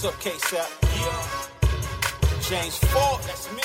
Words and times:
What's 0.00 0.14
up, 0.14 0.20
K-Sap? 0.22 0.66
Yeah. 0.96 2.40
James 2.40 2.78
Ford, 2.88 3.20
that's 3.24 3.52
me. 3.52 3.60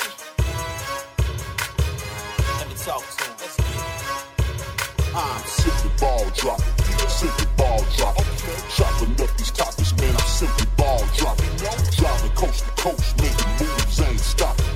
Let 2.58 2.68
me 2.68 2.74
talk 2.76 3.00
to 3.08 3.24
him. 3.24 3.36
Let's 3.40 3.56
get 3.56 3.64
it. 3.72 5.14
Uh, 5.16 5.38
Simply 5.48 5.90
ball 5.98 6.28
dropping, 6.36 7.08
simply 7.08 7.46
ball 7.56 7.80
dropping. 7.96 8.26
Chopping 8.68 9.12
up 9.24 9.34
these 9.38 9.50
topics, 9.50 9.96
man, 9.96 10.12
I'm 10.12 10.26
simply 10.28 10.66
ball 10.76 11.00
dropping. 11.16 11.56
Driving 11.96 12.30
coast 12.32 12.66
to 12.66 12.70
coast, 12.82 13.16
making 13.16 13.52
moves, 13.56 14.00
ain't 14.02 14.20
stopping. 14.20 14.66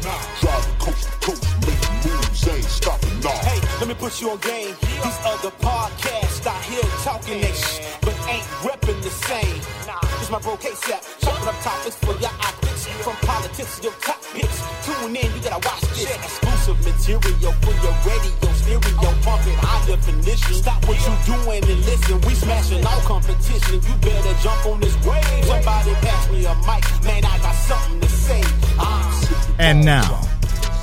Driving 0.41 0.77
coast 0.81 1.13
to 1.13 1.27
coast, 1.27 1.45
making 1.69 2.11
moves, 2.11 2.49
ain't 2.49 2.65
stopping. 2.65 3.21
Nah. 3.21 3.37
Hey, 3.45 3.61
let 3.81 3.87
me 3.87 3.93
put 3.93 4.19
you 4.19 4.31
on 4.31 4.39
game. 4.39 4.75
These 4.81 5.21
other 5.29 5.51
podcasts 5.61 6.47
out 6.47 6.65
here 6.65 6.81
talking 7.05 7.43
that 7.43 7.55
shit, 7.55 7.85
but 8.01 8.17
ain't 8.33 8.49
repping 8.65 9.03
the 9.03 9.11
same. 9.11 9.61
Nah, 9.87 10.01
my 10.31 10.39
bro 10.39 10.57
K-Sap, 10.57 11.03
chopping 11.21 11.49
up 11.49 11.61
topics 11.61 11.97
for 11.97 12.15
your 12.19 12.31
optics. 12.31 12.87
From 13.03 13.17
politics 13.27 13.79
to 13.79 13.85
your 13.85 13.93
top 14.01 14.23
picks. 14.33 14.63
Tune 14.87 15.17
in, 15.17 15.27
you 15.35 15.41
gotta 15.43 15.67
watch 15.67 15.81
this. 15.91 16.07
Exclusive 16.07 16.79
material 16.87 17.53
for 17.63 17.75
your 17.83 17.95
radio, 18.07 18.53
stereo, 18.55 19.11
pumping 19.23 19.59
high 19.59 19.87
definition. 19.87 20.55
Stop 20.55 20.87
what 20.87 20.99
you 21.03 21.35
doing 21.35 21.65
and 21.65 21.85
listen. 21.85 22.21
We 22.23 22.35
smashing 22.35 22.87
all 22.87 23.01
competition. 23.01 23.81
You 23.83 23.95
better 24.01 24.35
jump 24.43 24.67
on 24.67 24.81
this 24.81 24.95
wave. 25.05 25.45
Somebody 25.45 25.95
pass 25.95 26.31
me 26.31 26.45
a 26.47 26.55
mic, 26.63 26.85
man. 27.05 27.25
I 27.25 27.39
got 27.39 27.55
something 27.55 28.01
to 28.01 28.09
say. 28.09 28.43
Ah. 28.79 29.57
And 29.59 29.85
now, 29.85 30.23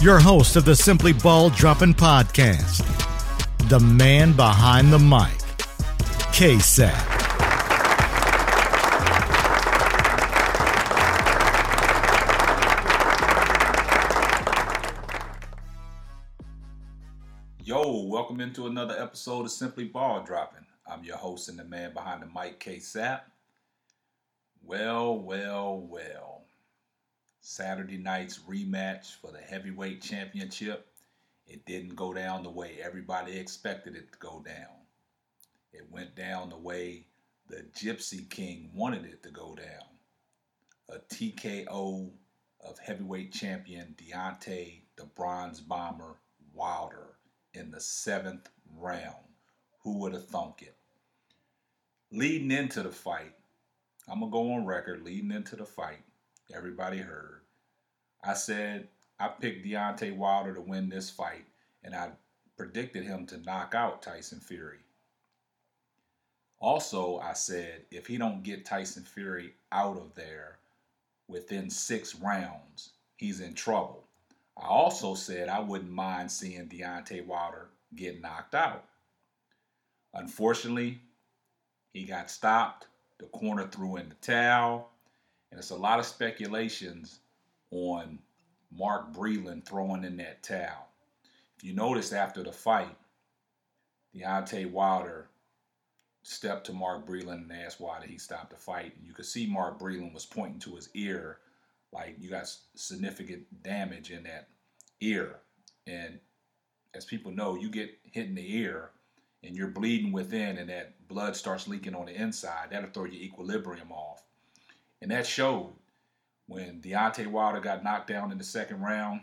your 0.02 0.20
host 0.20 0.56
of 0.56 0.66
the 0.66 0.76
Simply 0.76 1.14
Ball 1.14 1.50
Dropping 1.52 1.94
Podcast, 1.94 2.84
the 3.70 3.80
man 3.80 4.34
behind 4.34 4.92
the 4.92 5.00
mic, 5.00 5.38
K-Sap. 6.34 7.17
Into 18.48 18.68
another 18.68 18.96
episode 18.98 19.42
of 19.42 19.52
Simply 19.52 19.84
Ball 19.84 20.24
Dropping. 20.24 20.66
I'm 20.90 21.04
your 21.04 21.18
host 21.18 21.50
and 21.50 21.60
the 21.60 21.66
man 21.66 21.94
behind 21.94 22.22
the 22.22 22.28
mic, 22.28 22.62
K 22.62 22.80
Sap. 22.80 23.30
Well, 24.64 25.20
well, 25.20 25.78
well. 25.78 26.46
Saturday 27.42 27.98
night's 27.98 28.40
rematch 28.40 29.18
for 29.20 29.34
the 29.34 29.40
heavyweight 29.40 30.02
championship. 30.02 30.88
It 31.46 31.66
didn't 31.66 31.98
go 31.98 32.14
down 32.14 32.44
the 32.44 32.50
way 32.50 32.78
everybody 32.82 33.38
expected 33.38 33.98
it 33.98 34.14
to 34.14 34.20
go 34.20 34.42
down. 34.46 34.78
It 35.74 35.92
went 35.92 36.16
down 36.16 36.50
the 36.50 36.58
way 36.58 37.08
the 37.50 37.66
Gypsy 37.78 38.30
King 38.30 38.70
wanted 38.74 39.04
it 39.04 39.24
to 39.24 39.30
go 39.30 39.56
down. 39.56 39.90
A 40.88 41.00
TKO 41.14 42.12
of 42.62 42.80
heavyweight 42.80 43.34
champion 43.34 43.94
Deontay 43.98 44.84
the 44.96 45.06
Bronze 45.06 45.60
Bomber 45.60 46.16
Wilder 46.54 47.17
in 47.58 47.72
the 47.72 47.80
seventh 47.80 48.50
round. 48.78 49.16
Who 49.84 50.00
would 50.00 50.14
have 50.14 50.28
thunk 50.28 50.62
it? 50.62 50.76
Leading 52.12 52.52
into 52.52 52.84
the 52.84 52.92
fight, 52.92 53.34
I'm 54.08 54.20
gonna 54.20 54.32
go 54.32 54.54
on 54.54 54.66
record. 54.66 55.04
Leading 55.04 55.32
into 55.32 55.56
the 55.56 55.66
fight, 55.66 56.04
everybody 56.54 57.00
heard. 57.00 57.42
I 58.24 58.34
said 58.34 58.88
I 59.20 59.28
picked 59.30 59.66
Deontay 59.66 60.16
Wilder 60.16 60.54
to 60.54 60.62
win 60.62 60.90
this 60.90 61.10
fight, 61.10 61.46
and 61.84 61.96
I 61.96 62.12
predicted 62.56 63.04
him 63.04 63.26
to 63.28 63.38
knock 63.38 63.76
out 63.76 64.02
Tyson 64.02 64.40
Fury. 64.40 64.80
Also, 66.60 67.20
I 67.20 67.34
said 67.34 67.86
if 67.92 68.08
he 68.08 68.18
don't 68.18 68.44
get 68.44 68.66
Tyson 68.66 69.04
Fury 69.04 69.54
out 69.72 69.98
of 69.98 70.16
there 70.16 70.60
within 71.28 71.70
six 71.70 72.16
rounds, 72.16 72.92
he's 73.16 73.42
in 73.42 73.54
trouble. 73.54 74.07
I 74.60 74.68
also 74.68 75.14
said 75.14 75.50
I 75.50 75.60
wouldn't 75.60 75.92
mind 75.92 76.32
seeing 76.32 76.68
Deontay 76.68 77.26
Wilder 77.26 77.70
get 77.96 78.22
knocked 78.22 78.56
out. 78.56 78.86
Unfortunately, 80.14 81.00
he 81.94 82.06
got 82.06 82.32
stopped. 82.32 82.88
The 83.20 83.26
corner 83.26 83.68
threw 83.68 83.98
in 83.98 84.10
the 84.10 84.16
towel. 84.16 84.90
And 85.52 85.60
it's 85.60 85.70
a 85.70 85.76
lot 85.76 86.00
of 86.00 86.06
speculations 86.06 87.20
on 87.72 88.20
Mark 88.72 89.14
Breland 89.14 89.66
throwing 89.66 90.04
in 90.04 90.18
that 90.18 90.44
towel. 90.44 90.88
If 91.58 91.64
you 91.64 91.74
notice 91.74 92.12
after 92.12 92.44
the 92.44 92.52
fight, 92.52 92.96
Deontay 94.16 94.72
Wilder 94.72 95.28
stepped 96.24 96.66
to 96.66 96.74
Mark 96.74 97.08
Breland 97.08 97.44
and 97.44 97.54
asked 97.54 97.80
why 97.80 98.00
did 98.00 98.10
he 98.10 98.18
stop 98.18 98.50
the 98.50 98.58
fight. 98.58 98.94
And 98.98 99.06
you 99.06 99.14
could 99.14 99.26
see 99.26 99.46
Mark 99.48 99.80
Breland 99.80 100.14
was 100.14 100.26
pointing 100.26 100.60
to 100.60 100.76
his 100.76 100.90
ear 100.94 101.38
like 101.92 102.16
you 102.20 102.30
got 102.30 102.50
significant 102.76 103.46
damage 103.64 104.12
in 104.12 104.24
that 104.24 104.50
ear. 105.02 105.40
And 105.86 106.20
as 106.94 107.06
people 107.06 107.32
know, 107.32 107.56
you 107.56 107.70
get 107.70 107.98
hit 108.04 108.28
in 108.28 108.36
the 108.36 108.58
ear 108.58 108.92
and 109.44 109.56
you're 109.56 109.68
bleeding 109.68 110.12
within 110.12 110.58
and 110.58 110.70
that 110.70 111.08
blood 111.08 111.36
starts 111.36 111.68
leaking 111.68 111.96
on 111.96 112.08
the 112.08 112.14
inside, 112.14 112.68
that'll 112.72 112.90
throw 112.90 113.06
your 113.06 113.22
equilibrium 113.22 113.92
off. 113.92 114.24
And 115.02 115.12
that 115.12 115.26
showed 115.26 115.74
when 116.48 116.82
Deontay 116.82 117.28
Wilder 117.28 117.60
got 117.60 117.84
knocked 117.84 118.08
down 118.08 118.32
in 118.32 118.38
the 118.38 118.44
second 118.44 118.82
round. 118.82 119.22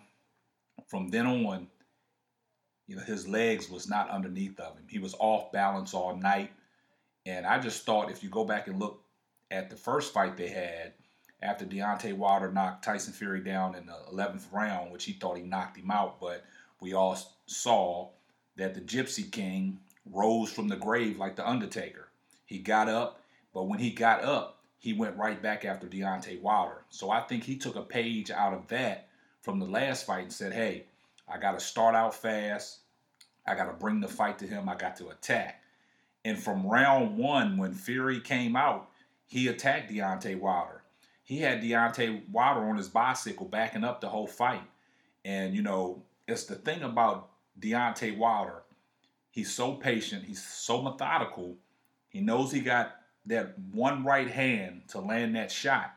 From 0.86 1.08
then 1.08 1.26
on, 1.26 1.68
you 2.86 2.96
know, 2.96 3.02
his 3.02 3.26
legs 3.26 3.70
was 3.70 3.88
not 3.88 4.10
underneath 4.10 4.58
of 4.60 4.76
him. 4.76 4.86
He 4.88 4.98
was 4.98 5.14
off 5.18 5.50
balance 5.52 5.94
all 5.94 6.16
night. 6.16 6.52
And 7.26 7.46
I 7.46 7.58
just 7.58 7.84
thought 7.86 8.10
if 8.10 8.22
you 8.22 8.28
go 8.28 8.44
back 8.44 8.68
and 8.68 8.78
look 8.78 9.02
at 9.50 9.70
the 9.70 9.76
first 9.76 10.12
fight 10.12 10.36
they 10.36 10.48
had, 10.48 10.92
after 11.42 11.64
Deontay 11.64 12.16
Wilder 12.16 12.50
knocked 12.50 12.84
Tyson 12.84 13.12
Fury 13.12 13.40
down 13.40 13.74
in 13.74 13.86
the 13.86 13.98
11th 14.12 14.52
round, 14.52 14.90
which 14.90 15.04
he 15.04 15.12
thought 15.12 15.36
he 15.36 15.42
knocked 15.42 15.76
him 15.76 15.90
out, 15.90 16.20
but 16.20 16.44
we 16.80 16.94
all 16.94 17.18
saw 17.46 18.08
that 18.56 18.74
the 18.74 18.80
Gypsy 18.80 19.30
King 19.30 19.80
rose 20.10 20.50
from 20.50 20.68
the 20.68 20.76
grave 20.76 21.18
like 21.18 21.36
the 21.36 21.48
Undertaker. 21.48 22.08
He 22.46 22.58
got 22.58 22.88
up, 22.88 23.20
but 23.52 23.64
when 23.64 23.78
he 23.78 23.90
got 23.90 24.22
up, 24.22 24.60
he 24.78 24.92
went 24.92 25.16
right 25.16 25.40
back 25.42 25.64
after 25.64 25.86
Deontay 25.86 26.40
Wilder. 26.40 26.84
So 26.90 27.10
I 27.10 27.20
think 27.20 27.44
he 27.44 27.56
took 27.56 27.76
a 27.76 27.82
page 27.82 28.30
out 28.30 28.52
of 28.52 28.68
that 28.68 29.08
from 29.40 29.58
the 29.58 29.66
last 29.66 30.06
fight 30.06 30.24
and 30.24 30.32
said, 30.32 30.52
hey, 30.52 30.84
I 31.28 31.38
got 31.38 31.58
to 31.58 31.60
start 31.60 31.94
out 31.94 32.14
fast. 32.14 32.80
I 33.46 33.54
got 33.54 33.64
to 33.64 33.72
bring 33.72 34.00
the 34.00 34.08
fight 34.08 34.38
to 34.40 34.46
him. 34.46 34.68
I 34.68 34.76
got 34.76 34.96
to 34.96 35.08
attack. 35.08 35.62
And 36.24 36.38
from 36.38 36.66
round 36.66 37.16
one, 37.16 37.56
when 37.56 37.74
Fury 37.74 38.20
came 38.20 38.56
out, 38.56 38.90
he 39.26 39.48
attacked 39.48 39.90
Deontay 39.90 40.38
Wilder 40.38 40.83
he 41.24 41.38
had 41.38 41.62
Deontay 41.62 42.28
Wilder 42.28 42.68
on 42.68 42.76
his 42.76 42.88
bicycle 42.88 43.46
backing 43.46 43.82
up 43.82 44.00
the 44.00 44.08
whole 44.08 44.26
fight. 44.26 44.62
And, 45.24 45.54
you 45.54 45.62
know, 45.62 46.02
it's 46.28 46.44
the 46.44 46.54
thing 46.54 46.82
about 46.82 47.30
Deontay 47.58 48.16
Wilder. 48.16 48.62
He's 49.30 49.52
so 49.52 49.72
patient, 49.72 50.24
he's 50.24 50.44
so 50.44 50.80
methodical. 50.82 51.56
He 52.10 52.20
knows 52.20 52.52
he 52.52 52.60
got 52.60 52.96
that 53.26 53.58
one 53.72 54.04
right 54.04 54.30
hand 54.30 54.82
to 54.88 55.00
land 55.00 55.34
that 55.34 55.50
shot. 55.50 55.94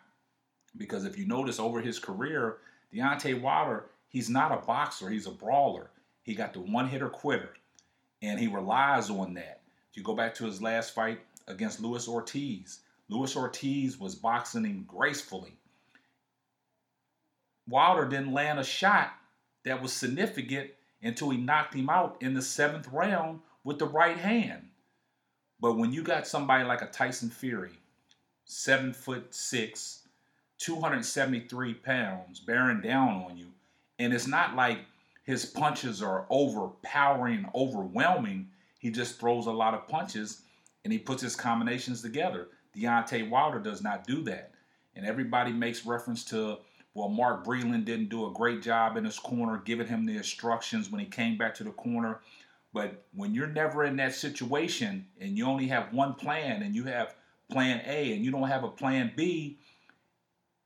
Because 0.76 1.06
if 1.06 1.18
you 1.18 1.28
notice 1.28 1.60
over 1.60 1.82
his 1.82 2.00
career, 2.00 2.58
Deontay 2.94 3.40
Wilder, 3.42 3.88
he's 4.08 4.30
not 4.30 4.52
a 4.52 4.66
boxer, 4.66 5.10
he's 5.10 5.28
a 5.28 5.32
brawler. 5.32 5.90
He 6.24 6.36
got 6.36 6.54
the 6.54 6.62
one 6.62 6.88
hitter 6.88 7.10
quitter, 7.10 7.54
and 8.22 8.40
he 8.40 8.48
relies 8.48 9.10
on 9.10 9.34
that. 9.34 9.62
If 9.92 9.98
you 9.98 10.04
go 10.04 10.16
back 10.16 10.34
to 10.36 10.46
his 10.46 10.62
last 10.62 10.96
fight 10.96 11.20
against 11.48 11.82
Luis 11.82 12.08
Ortiz, 12.08 12.80
Luis 13.10 13.36
Ortiz 13.36 14.00
was 14.00 14.16
boxing 14.16 14.66
him 14.66 14.86
gracefully. 14.88 15.54
Wilder 17.68 18.08
didn't 18.08 18.34
land 18.34 18.60
a 18.60 18.64
shot 18.64 19.12
that 19.64 19.82
was 19.82 19.94
significant 19.94 20.72
until 21.02 21.30
he 21.30 21.38
knocked 21.38 21.74
him 21.74 21.90
out 21.90 22.18
in 22.22 22.34
the 22.34 22.42
seventh 22.42 22.88
round 22.90 23.40
with 23.64 23.80
the 23.80 23.86
right 23.86 24.18
hand. 24.18 24.70
But 25.60 25.78
when 25.78 25.92
you 25.92 26.04
got 26.04 26.28
somebody 26.28 26.64
like 26.64 26.82
a 26.82 26.88
Tyson 26.88 27.30
Fury, 27.30 27.80
seven 28.46 28.94
foot 28.94 29.34
six, 29.34 30.08
273 30.60 31.74
pounds, 31.76 32.40
bearing 32.40 32.82
down 32.82 33.24
on 33.24 33.38
you, 33.38 33.48
and 34.00 34.14
it's 34.14 34.28
not 34.28 34.56
like 34.56 34.80
his 35.24 35.46
punches 35.46 36.02
are 36.02 36.26
overpowering, 36.30 37.50
overwhelming. 37.54 38.48
He 38.80 38.90
just 38.92 39.20
throws 39.20 39.46
a 39.46 39.52
lot 39.52 39.74
of 39.74 39.88
punches 39.88 40.42
and 40.84 40.94
he 40.94 41.00
puts 41.00 41.22
his 41.22 41.36
combinations 41.36 42.02
together. 42.02 42.48
Deontay 42.78 43.30
Wilder 43.30 43.60
does 43.60 43.82
not 43.82 44.06
do 44.06 44.22
that. 44.24 44.52
And 44.96 45.06
everybody 45.06 45.52
makes 45.52 45.86
reference 45.86 46.24
to, 46.26 46.58
well, 46.94 47.10
Mark 47.10 47.46
Breland 47.46 47.86
didn't 47.86 48.10
do 48.10 48.28
a 48.28 48.34
great 48.34 48.62
job 48.62 48.98
in 48.98 49.06
his 49.06 49.20
corner, 49.20 49.62
giving 49.64 49.88
him 49.88 50.06
the 50.06 50.18
instructions 50.18 50.92
when 50.92 51.00
he 51.00 51.06
came 51.06 51.38
back 51.38 51.54
to 51.56 51.64
the 51.64 51.72
corner. 51.72 52.20
But 52.74 53.06
when 53.14 53.34
you're 53.34 53.48
never 53.48 53.84
in 53.84 53.96
that 53.98 54.14
situation 54.14 55.08
and 55.20 55.38
you 55.38 55.46
only 55.46 55.68
have 55.68 55.94
one 55.94 56.14
plan 56.16 56.64
and 56.64 56.76
you 56.76 56.84
have 56.86 57.16
plan 57.50 57.82
A 57.86 58.14
and 58.14 58.26
you 58.26 58.32
don't 58.32 58.48
have 58.48 58.64
a 58.64 58.70
plan 58.70 59.14
B, 59.16 59.60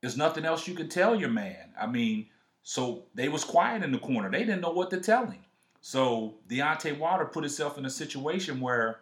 there's 0.02 0.18
nothing 0.18 0.46
else 0.46 0.68
you 0.68 0.74
can 0.74 0.90
tell 0.90 1.16
your 1.16 1.30
man. 1.30 1.74
I 1.80 1.88
mean, 1.88 2.28
so 2.64 3.04
they 3.14 3.30
was 3.30 3.44
quiet 3.44 3.84
in 3.84 3.92
the 3.92 4.00
corner. 4.00 4.32
They 4.32 4.40
didn't 4.40 4.62
know 4.62 4.72
what 4.72 4.90
to 4.92 5.00
tell 5.00 5.26
him. 5.26 5.44
So 5.82 6.36
Deontay 6.48 6.98
Wilder 6.98 7.26
put 7.26 7.44
himself 7.44 7.78
in 7.78 7.86
a 7.86 7.90
situation 7.90 8.60
where 8.60 9.00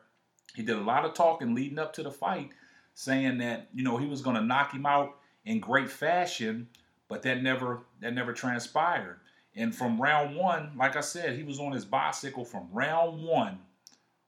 he 0.55 0.63
did 0.63 0.77
a 0.77 0.81
lot 0.81 1.05
of 1.05 1.13
talking 1.13 1.53
leading 1.53 1.79
up 1.79 1.93
to 1.93 2.03
the 2.03 2.11
fight, 2.11 2.51
saying 2.99 3.37
that 3.37 3.69
you 3.73 3.81
know 3.81 3.95
he 3.95 4.05
was 4.05 4.21
going 4.21 4.35
to 4.35 4.41
knock 4.41 4.73
him 4.73 4.85
out 4.85 5.15
in 5.45 5.61
great 5.61 5.89
fashion, 5.89 6.67
but 7.07 7.21
that 7.21 7.41
never 7.41 7.79
that 8.01 8.13
never 8.13 8.33
transpired. 8.33 9.21
And 9.55 9.73
from 9.73 10.01
round 10.01 10.35
one, 10.35 10.73
like 10.75 10.97
I 10.97 10.99
said, 10.99 11.37
he 11.37 11.43
was 11.43 11.61
on 11.61 11.71
his 11.71 11.85
bicycle 11.85 12.43
from 12.43 12.67
round 12.73 13.23
one 13.23 13.59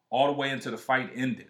all 0.10 0.28
the 0.28 0.34
way 0.34 0.52
into 0.52 0.72
the 0.72 0.78
fight 0.78 1.12
ended. 1.14 1.50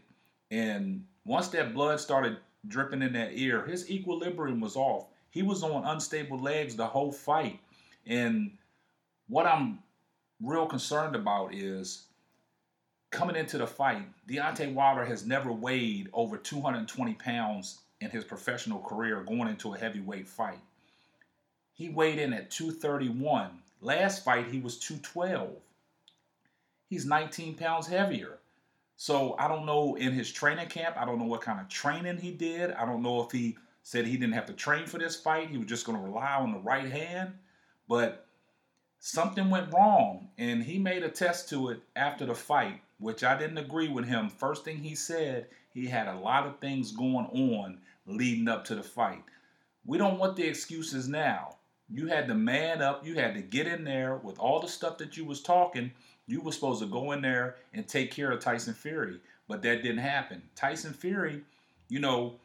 And 0.49 1.05
once 1.23 1.49
that 1.49 1.75
blood 1.75 1.99
started 1.99 2.37
dripping 2.67 3.03
in 3.03 3.13
that 3.13 3.33
ear, 3.33 3.67
his 3.67 3.91
equilibrium 3.91 4.59
was 4.59 4.75
off. 4.75 5.05
He 5.29 5.43
was 5.43 5.61
on 5.61 5.85
unstable 5.85 6.39
legs 6.39 6.75
the 6.75 6.87
whole 6.87 7.11
fight. 7.11 7.59
And 8.07 8.57
what 9.27 9.45
I'm 9.45 9.77
real 10.41 10.65
concerned 10.65 11.15
about 11.15 11.53
is 11.53 12.07
coming 13.11 13.35
into 13.35 13.57
the 13.57 13.67
fight, 13.67 14.07
Deontay 14.27 14.73
Wilder 14.73 15.05
has 15.05 15.25
never 15.25 15.51
weighed 15.51 16.09
over 16.13 16.37
220 16.37 17.13
pounds 17.15 17.79
in 17.99 18.09
his 18.09 18.23
professional 18.23 18.79
career 18.79 19.21
going 19.21 19.47
into 19.47 19.73
a 19.73 19.77
heavyweight 19.77 20.27
fight. 20.27 20.59
He 21.73 21.89
weighed 21.89 22.19
in 22.19 22.33
at 22.33 22.49
231. 22.51 23.49
Last 23.81 24.23
fight, 24.23 24.47
he 24.47 24.59
was 24.59 24.79
212. 24.79 25.49
He's 26.89 27.05
19 27.05 27.55
pounds 27.55 27.87
heavier. 27.87 28.39
So 28.97 29.35
I 29.39 29.47
don't 29.47 29.65
know 29.65 29.95
in 29.95 30.13
his 30.13 30.31
training 30.31 30.67
camp, 30.67 30.95
I 30.97 31.05
don't 31.05 31.19
know 31.19 31.25
what 31.25 31.41
kind 31.41 31.59
of 31.59 31.67
training 31.67 32.17
he 32.17 32.31
did. 32.31 32.71
I 32.71 32.85
don't 32.85 33.01
know 33.01 33.23
if 33.23 33.31
he 33.31 33.57
said 33.83 34.05
he 34.05 34.17
didn't 34.17 34.33
have 34.35 34.45
to 34.47 34.53
train 34.53 34.85
for 34.85 34.99
this 34.99 35.15
fight. 35.15 35.49
He 35.49 35.57
was 35.57 35.67
just 35.67 35.85
going 35.85 35.97
to 35.97 36.03
rely 36.03 36.35
on 36.35 36.51
the 36.51 36.59
right 36.59 36.91
hand. 36.91 37.33
But 37.87 38.27
something 38.99 39.49
went 39.49 39.73
wrong, 39.73 40.29
and 40.37 40.63
he 40.63 40.77
made 40.77 41.03
a 41.03 41.09
test 41.09 41.49
to 41.49 41.69
it 41.69 41.81
after 41.95 42.25
the 42.25 42.35
fight, 42.35 42.81
which 43.01 43.23
I 43.23 43.37
didn't 43.37 43.57
agree 43.57 43.89
with 43.89 44.05
him. 44.05 44.29
First 44.29 44.63
thing 44.63 44.77
he 44.77 44.95
said, 44.95 45.47
he 45.73 45.87
had 45.87 46.07
a 46.07 46.19
lot 46.19 46.45
of 46.45 46.59
things 46.59 46.91
going 46.91 47.25
on 47.25 47.79
leading 48.05 48.47
up 48.47 48.63
to 48.65 48.75
the 48.75 48.83
fight. 48.83 49.23
We 49.85 49.97
don't 49.97 50.19
want 50.19 50.35
the 50.35 50.47
excuses 50.47 51.07
now. 51.07 51.57
You 51.89 52.07
had 52.07 52.27
to 52.27 52.35
man 52.35 52.81
up. 52.81 53.05
You 53.05 53.15
had 53.15 53.33
to 53.33 53.41
get 53.41 53.67
in 53.67 53.83
there 53.83 54.17
with 54.17 54.37
all 54.37 54.61
the 54.61 54.67
stuff 54.67 54.99
that 54.99 55.17
you 55.17 55.25
was 55.25 55.41
talking. 55.41 55.91
You 56.27 56.41
were 56.41 56.51
supposed 56.51 56.81
to 56.81 56.87
go 56.87 57.11
in 57.11 57.21
there 57.21 57.55
and 57.73 57.87
take 57.87 58.11
care 58.11 58.31
of 58.31 58.39
Tyson 58.39 58.75
Fury, 58.75 59.19
but 59.47 59.61
that 59.63 59.81
didn't 59.81 59.97
happen. 59.97 60.43
Tyson 60.55 60.93
Fury, 60.93 61.41
you 61.89 61.99
know, 61.99 62.35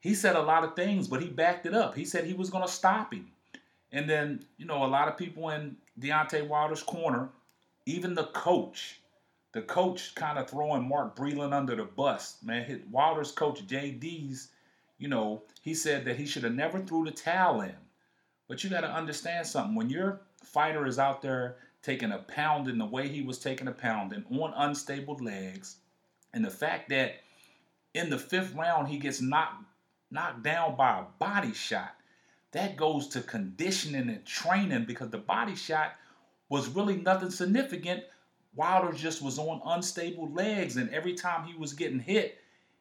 he 0.00 0.14
said 0.14 0.34
a 0.34 0.42
lot 0.42 0.64
of 0.64 0.74
things, 0.74 1.06
but 1.08 1.20
he 1.20 1.28
backed 1.28 1.66
it 1.66 1.74
up. 1.74 1.94
He 1.94 2.04
said 2.04 2.24
he 2.24 2.34
was 2.34 2.50
going 2.50 2.64
to 2.64 2.72
stop 2.72 3.12
him. 3.12 3.30
And 3.92 4.08
then, 4.08 4.44
you 4.56 4.64
know, 4.64 4.84
a 4.84 4.88
lot 4.88 5.08
of 5.08 5.16
people 5.16 5.50
in 5.50 5.76
Deontay 6.00 6.48
Wilder's 6.48 6.82
corner, 6.82 7.28
even 7.84 8.14
the 8.14 8.24
coach, 8.24 9.00
the 9.56 9.62
coach 9.62 10.14
kind 10.14 10.38
of 10.38 10.50
throwing 10.50 10.86
Mark 10.86 11.16
Breland 11.16 11.54
under 11.54 11.74
the 11.74 11.84
bus. 11.84 12.36
Man, 12.42 12.82
Wilder's 12.90 13.32
coach, 13.32 13.66
Jay 13.66 13.90
Deas, 13.90 14.48
you 14.98 15.08
know, 15.08 15.44
he 15.62 15.72
said 15.72 16.04
that 16.04 16.16
he 16.16 16.26
should 16.26 16.42
have 16.42 16.54
never 16.54 16.78
threw 16.78 17.06
the 17.06 17.10
towel 17.10 17.62
in. 17.62 17.74
But 18.48 18.62
you 18.62 18.68
got 18.68 18.82
to 18.82 18.90
understand 18.90 19.46
something. 19.46 19.74
When 19.74 19.88
your 19.88 20.20
fighter 20.44 20.86
is 20.86 20.98
out 20.98 21.22
there 21.22 21.56
taking 21.82 22.12
a 22.12 22.18
pound 22.18 22.68
in 22.68 22.76
the 22.76 22.84
way 22.84 23.08
he 23.08 23.22
was 23.22 23.38
taking 23.38 23.66
a 23.66 23.72
pound 23.72 24.12
and 24.12 24.26
on 24.30 24.52
unstable 24.54 25.16
legs, 25.16 25.76
and 26.34 26.44
the 26.44 26.50
fact 26.50 26.90
that 26.90 27.14
in 27.94 28.10
the 28.10 28.18
fifth 28.18 28.54
round 28.54 28.88
he 28.88 28.98
gets 28.98 29.22
knocked 29.22 29.64
knocked 30.10 30.42
down 30.42 30.76
by 30.76 30.98
a 30.98 31.04
body 31.18 31.54
shot, 31.54 31.94
that 32.52 32.76
goes 32.76 33.08
to 33.08 33.22
conditioning 33.22 34.10
and 34.10 34.26
training 34.26 34.84
because 34.84 35.08
the 35.08 35.16
body 35.16 35.56
shot 35.56 35.94
was 36.50 36.68
really 36.68 36.96
nothing 36.96 37.30
significant. 37.30 38.04
Wilder 38.56 38.92
just 38.92 39.22
was 39.22 39.38
on 39.38 39.60
unstable 39.64 40.30
legs, 40.32 40.76
and 40.76 40.90
every 40.90 41.14
time 41.14 41.46
he 41.46 41.54
was 41.54 41.74
getting 41.74 42.00
hit, 42.00 42.38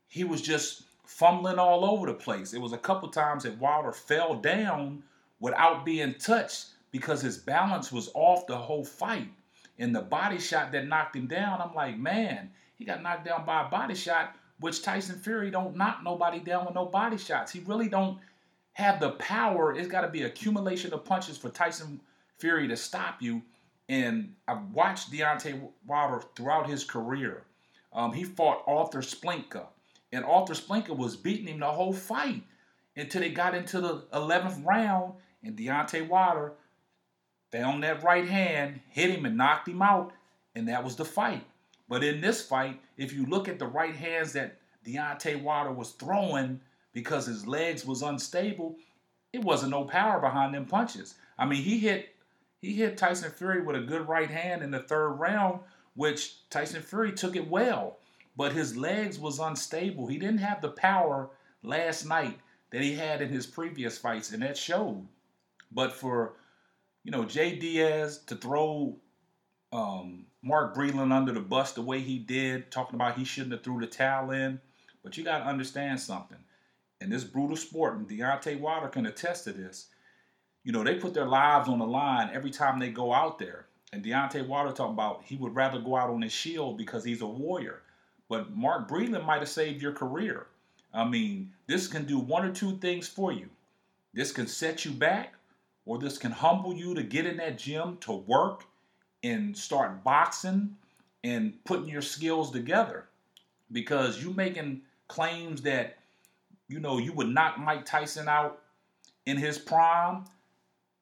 he 0.08 0.24
was 0.24 0.42
just 0.42 0.84
fumbling 1.06 1.60
all 1.60 1.86
over 1.86 2.08
the 2.08 2.14
place. 2.14 2.54
It 2.54 2.62
was 2.62 2.74
a 2.74 2.78
couple 2.78 3.10
times 3.10 3.44
that 3.44 3.60
Wilder 3.60 3.92
fell 3.92 4.36
down 4.36 5.04
without 5.40 5.86
being 5.86 6.16
touched 6.16 6.68
because 6.92 7.22
his 7.22 7.38
balance 7.38 7.92
was 7.92 8.10
off 8.14 8.48
the 8.48 8.56
whole 8.58 8.86
fight. 8.86 9.28
And 9.78 9.94
the 9.94 10.02
body 10.02 10.40
shot 10.40 10.72
that 10.72 10.88
knocked 10.88 11.16
him 11.16 11.28
down, 11.28 11.62
I'm 11.62 11.76
like, 11.76 11.98
man, 11.98 12.50
he 12.78 12.86
got 12.86 13.04
knocked 13.04 13.26
down 13.26 13.46
by 13.46 13.68
a 13.68 13.70
body 13.70 13.96
shot, 13.96 14.36
which 14.62 14.82
Tyson 14.82 15.20
Fury 15.20 15.52
don't 15.52 15.76
knock 15.76 16.00
nobody 16.04 16.40
down 16.40 16.66
with 16.66 16.76
no 16.76 16.86
body 16.86 17.18
shots. 17.18 17.52
He 17.52 17.60
really 17.66 17.90
don't 17.90 18.18
have 18.74 19.02
the 19.02 19.12
power. 19.12 19.76
It's 19.76 19.90
got 19.90 20.02
to 20.02 20.08
be 20.08 20.24
accumulation 20.24 20.94
of 20.94 21.04
punches 21.04 21.38
for 21.38 21.50
Tyson 21.50 22.00
Fury 22.38 22.68
to 22.70 22.78
stop 22.78 23.22
you. 23.22 23.42
And 23.88 24.34
I've 24.48 24.72
watched 24.72 25.12
Deontay 25.12 25.62
Wilder 25.86 26.24
throughout 26.36 26.70
his 26.70 26.84
career. 26.84 27.44
Um, 27.94 28.14
he 28.14 28.24
fought 28.24 28.64
Arthur 28.68 29.02
Szpilka, 29.02 29.68
and 30.12 30.26
Arthur 30.26 30.54
Szpilka 30.54 30.96
was 30.96 31.16
beating 31.16 31.48
him 31.48 31.60
the 31.60 31.68
whole 31.68 31.94
fight 31.94 32.44
until 32.98 33.22
they 33.22 33.30
got 33.30 33.56
into 33.56 33.80
the 33.80 34.06
11th 34.14 34.66
round 34.66 35.14
and 35.44 35.56
Deontay 35.56 36.08
Wilder 36.08 36.54
found 37.52 37.84
that 37.84 38.04
right 38.04 38.28
hand, 38.28 38.82
hit 38.90 39.12
him, 39.12 39.26
and 39.26 39.38
knocked 39.38 39.68
him 39.68 39.82
out, 39.82 40.12
and 40.56 40.68
that 40.68 40.84
was 40.84 40.96
the 40.96 41.06
fight. 41.06 41.46
But 41.88 42.04
in 42.04 42.20
this 42.20 42.46
fight, 42.46 42.82
if 42.98 43.14
you 43.14 43.26
look 43.28 43.48
at 43.48 43.60
the 43.60 43.68
right 43.68 43.96
hands 43.96 44.34
that 44.34 44.58
Deontay 44.86 45.42
Wilder 45.42 45.72
was 45.72 45.92
throwing 45.92 46.60
because 46.94 47.28
his 47.28 47.46
legs 47.46 47.86
was 47.86 48.02
unstable, 48.02 48.76
it 49.32 49.42
wasn't 49.42 49.72
no 49.72 49.86
power 49.86 50.20
behind 50.20 50.54
them 50.54 50.66
punches. 50.66 51.16
I 51.38 51.46
mean, 51.46 51.62
he 51.62 51.78
hit 51.78 52.15
he 52.66 52.74
hit 52.74 52.98
Tyson 52.98 53.32
Fury 53.32 53.62
with 53.62 53.76
a 53.76 53.82
good 53.82 54.08
right 54.08 54.30
hand 54.30 54.64
in 54.64 54.72
the 54.72 54.80
third 54.80 55.12
round, 55.12 55.60
which 55.94 56.50
Tyson 56.50 56.82
Fury 56.82 57.12
took 57.12 57.36
it 57.36 57.48
well, 57.48 58.00
but 58.36 58.54
his 58.54 58.76
legs 58.76 59.20
was 59.20 59.40
unstable. 59.40 60.08
He 60.08 60.18
didn't 60.18 60.40
have 60.40 60.62
the 60.62 60.70
power 60.70 61.30
last 61.62 62.06
night 62.06 62.40
that 62.72 62.82
he 62.82 62.94
had 62.96 63.22
in 63.22 63.30
his 63.30 63.46
previous 63.46 63.98
fights, 63.98 64.32
and 64.32 64.42
that 64.42 64.58
showed. 64.58 65.08
But 65.72 65.94
for 65.94 66.34
you 67.04 67.12
know 67.12 67.24
Jay 67.24 67.56
Deas 67.56 68.18
to 68.26 68.36
throw 68.36 68.98
um, 69.72 70.26
Mark 70.42 70.76
Breland 70.76 71.12
under 71.12 71.34
the 71.34 71.40
bus 71.40 71.74
the 71.74 71.82
way 71.82 72.00
he 72.00 72.18
did, 72.18 72.72
talking 72.72 72.96
about 72.96 73.18
he 73.18 73.26
shouldn't 73.26 73.54
have 73.54 73.64
threw 73.64 73.80
the 73.80 73.88
towel 73.88 74.32
in. 74.32 74.60
But 75.04 75.18
you 75.18 75.24
got 75.24 75.40
to 75.40 75.46
understand 75.46 76.00
something. 76.00 76.40
In 77.02 77.10
this 77.12 77.24
brutal 77.24 77.58
sport, 77.58 77.98
and 77.98 78.08
Deontay 78.08 78.60
Wilder 78.60 78.88
can 78.88 79.06
attest 79.06 79.44
to 79.44 79.52
this, 79.52 79.90
you 80.66 80.72
know, 80.72 80.84
they 80.84 80.96
put 80.96 81.14
their 81.14 81.28
lives 81.28 81.70
on 81.70 81.80
the 81.80 81.86
line 81.86 82.32
every 82.34 82.50
time 82.50 82.80
they 82.80 82.90
go 82.90 83.14
out 83.14 83.40
there. 83.40 83.68
And 83.94 84.04
Deontay 84.04 84.46
Wilder 84.46 84.74
talking 84.74 84.94
about 84.94 85.24
he 85.24 85.38
would 85.38 85.56
rather 85.56 85.80
go 85.80 85.96
out 85.96 86.10
on 86.10 86.24
his 86.24 86.34
shield 86.34 86.78
because 86.78 87.06
he's 87.06 87.22
a 87.22 87.28
warrior. 87.28 87.84
But 88.28 88.54
Mark 88.54 88.90
Breland 88.90 89.26
might 89.26 89.40
have 89.40 89.48
saved 89.48 89.82
your 89.82 89.94
career. 89.94 90.48
I 90.92 91.06
mean, 91.06 91.52
this 91.68 91.88
can 91.88 92.06
do 92.06 92.18
one 92.18 92.44
or 92.44 92.52
two 92.52 92.78
things 92.78 93.08
for 93.08 93.32
you. 93.32 93.48
This 94.14 94.32
can 94.32 94.48
set 94.48 94.86
you 94.86 94.92
back, 94.92 95.36
or 95.86 96.00
this 96.00 96.18
can 96.18 96.32
humble 96.32 96.74
you 96.74 96.96
to 96.96 97.04
get 97.04 97.28
in 97.28 97.38
that 97.38 97.60
gym 97.60 97.98
to 98.02 98.14
work 98.14 98.64
and 99.24 99.56
start 99.56 100.04
boxing 100.04 100.76
and 101.24 101.64
putting 101.64 101.88
your 101.88 102.02
skills 102.02 102.52
together. 102.52 103.06
Because 103.72 104.24
you 104.24 104.34
making 104.34 104.82
claims 105.08 105.62
that 105.62 105.98
you 106.68 106.80
know 106.80 106.98
you 106.98 107.14
would 107.14 107.28
knock 107.28 107.60
Mike 107.60 107.86
Tyson 107.86 108.28
out 108.28 108.62
in 109.28 109.38
his 109.38 109.60
prime. 109.60 110.26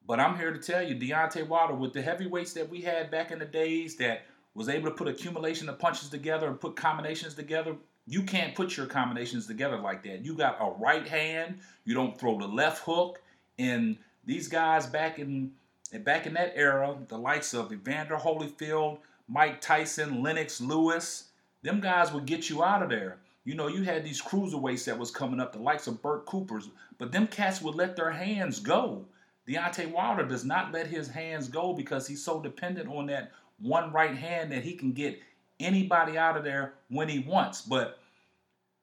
But 0.06 0.20
I'm 0.20 0.36
here 0.36 0.52
to 0.52 0.58
tell 0.58 0.82
you, 0.82 0.94
Deontay 0.94 1.48
Wilder, 1.48 1.74
with 1.74 1.92
the 1.92 2.02
heavyweights 2.02 2.52
that 2.54 2.68
we 2.68 2.82
had 2.82 3.10
back 3.10 3.30
in 3.30 3.38
the 3.38 3.46
days 3.46 3.96
that 3.96 4.22
was 4.54 4.68
able 4.68 4.90
to 4.90 4.94
put 4.94 5.08
accumulation 5.08 5.68
of 5.68 5.78
punches 5.78 6.08
together 6.08 6.46
and 6.46 6.60
put 6.60 6.76
combinations 6.76 7.34
together, 7.34 7.74
you 8.06 8.22
can't 8.22 8.54
put 8.54 8.76
your 8.76 8.86
combinations 8.86 9.46
together 9.46 9.78
like 9.78 10.02
that. 10.04 10.24
You 10.24 10.34
got 10.34 10.58
a 10.60 10.70
right 10.78 11.06
hand. 11.06 11.58
You 11.84 11.94
don't 11.94 12.18
throw 12.18 12.38
the 12.38 12.46
left 12.46 12.82
hook. 12.84 13.20
And 13.58 13.96
these 14.24 14.48
guys 14.48 14.86
back 14.86 15.18
in 15.18 15.52
back 16.00 16.26
in 16.26 16.34
that 16.34 16.52
era, 16.56 16.96
the 17.08 17.16
likes 17.16 17.54
of 17.54 17.72
Evander 17.72 18.16
Holyfield, 18.16 18.98
Mike 19.28 19.60
Tyson, 19.60 20.22
Lennox 20.22 20.60
Lewis, 20.60 21.28
them 21.62 21.80
guys 21.80 22.12
would 22.12 22.26
get 22.26 22.50
you 22.50 22.64
out 22.64 22.82
of 22.82 22.90
there. 22.90 23.18
You 23.44 23.54
know, 23.54 23.68
you 23.68 23.82
had 23.82 24.04
these 24.04 24.20
cruiserweights 24.20 24.84
that 24.86 24.98
was 24.98 25.10
coming 25.10 25.40
up, 25.40 25.52
the 25.52 25.60
likes 25.60 25.86
of 25.86 26.02
Bert 26.02 26.26
Cooper's, 26.26 26.68
but 26.98 27.12
them 27.12 27.26
cats 27.26 27.62
would 27.62 27.74
let 27.74 27.94
their 27.94 28.10
hands 28.10 28.58
go. 28.58 29.04
Deontay 29.48 29.90
Wilder 29.90 30.24
does 30.24 30.44
not 30.44 30.72
let 30.72 30.86
his 30.86 31.08
hands 31.08 31.48
go 31.48 31.72
because 31.72 32.06
he's 32.06 32.24
so 32.24 32.40
dependent 32.40 32.88
on 32.88 33.06
that 33.06 33.32
one 33.58 33.92
right 33.92 34.16
hand 34.16 34.50
that 34.52 34.64
he 34.64 34.72
can 34.74 34.92
get 34.92 35.20
anybody 35.60 36.16
out 36.16 36.36
of 36.36 36.44
there 36.44 36.74
when 36.88 37.08
he 37.08 37.20
wants. 37.20 37.60
But 37.60 37.98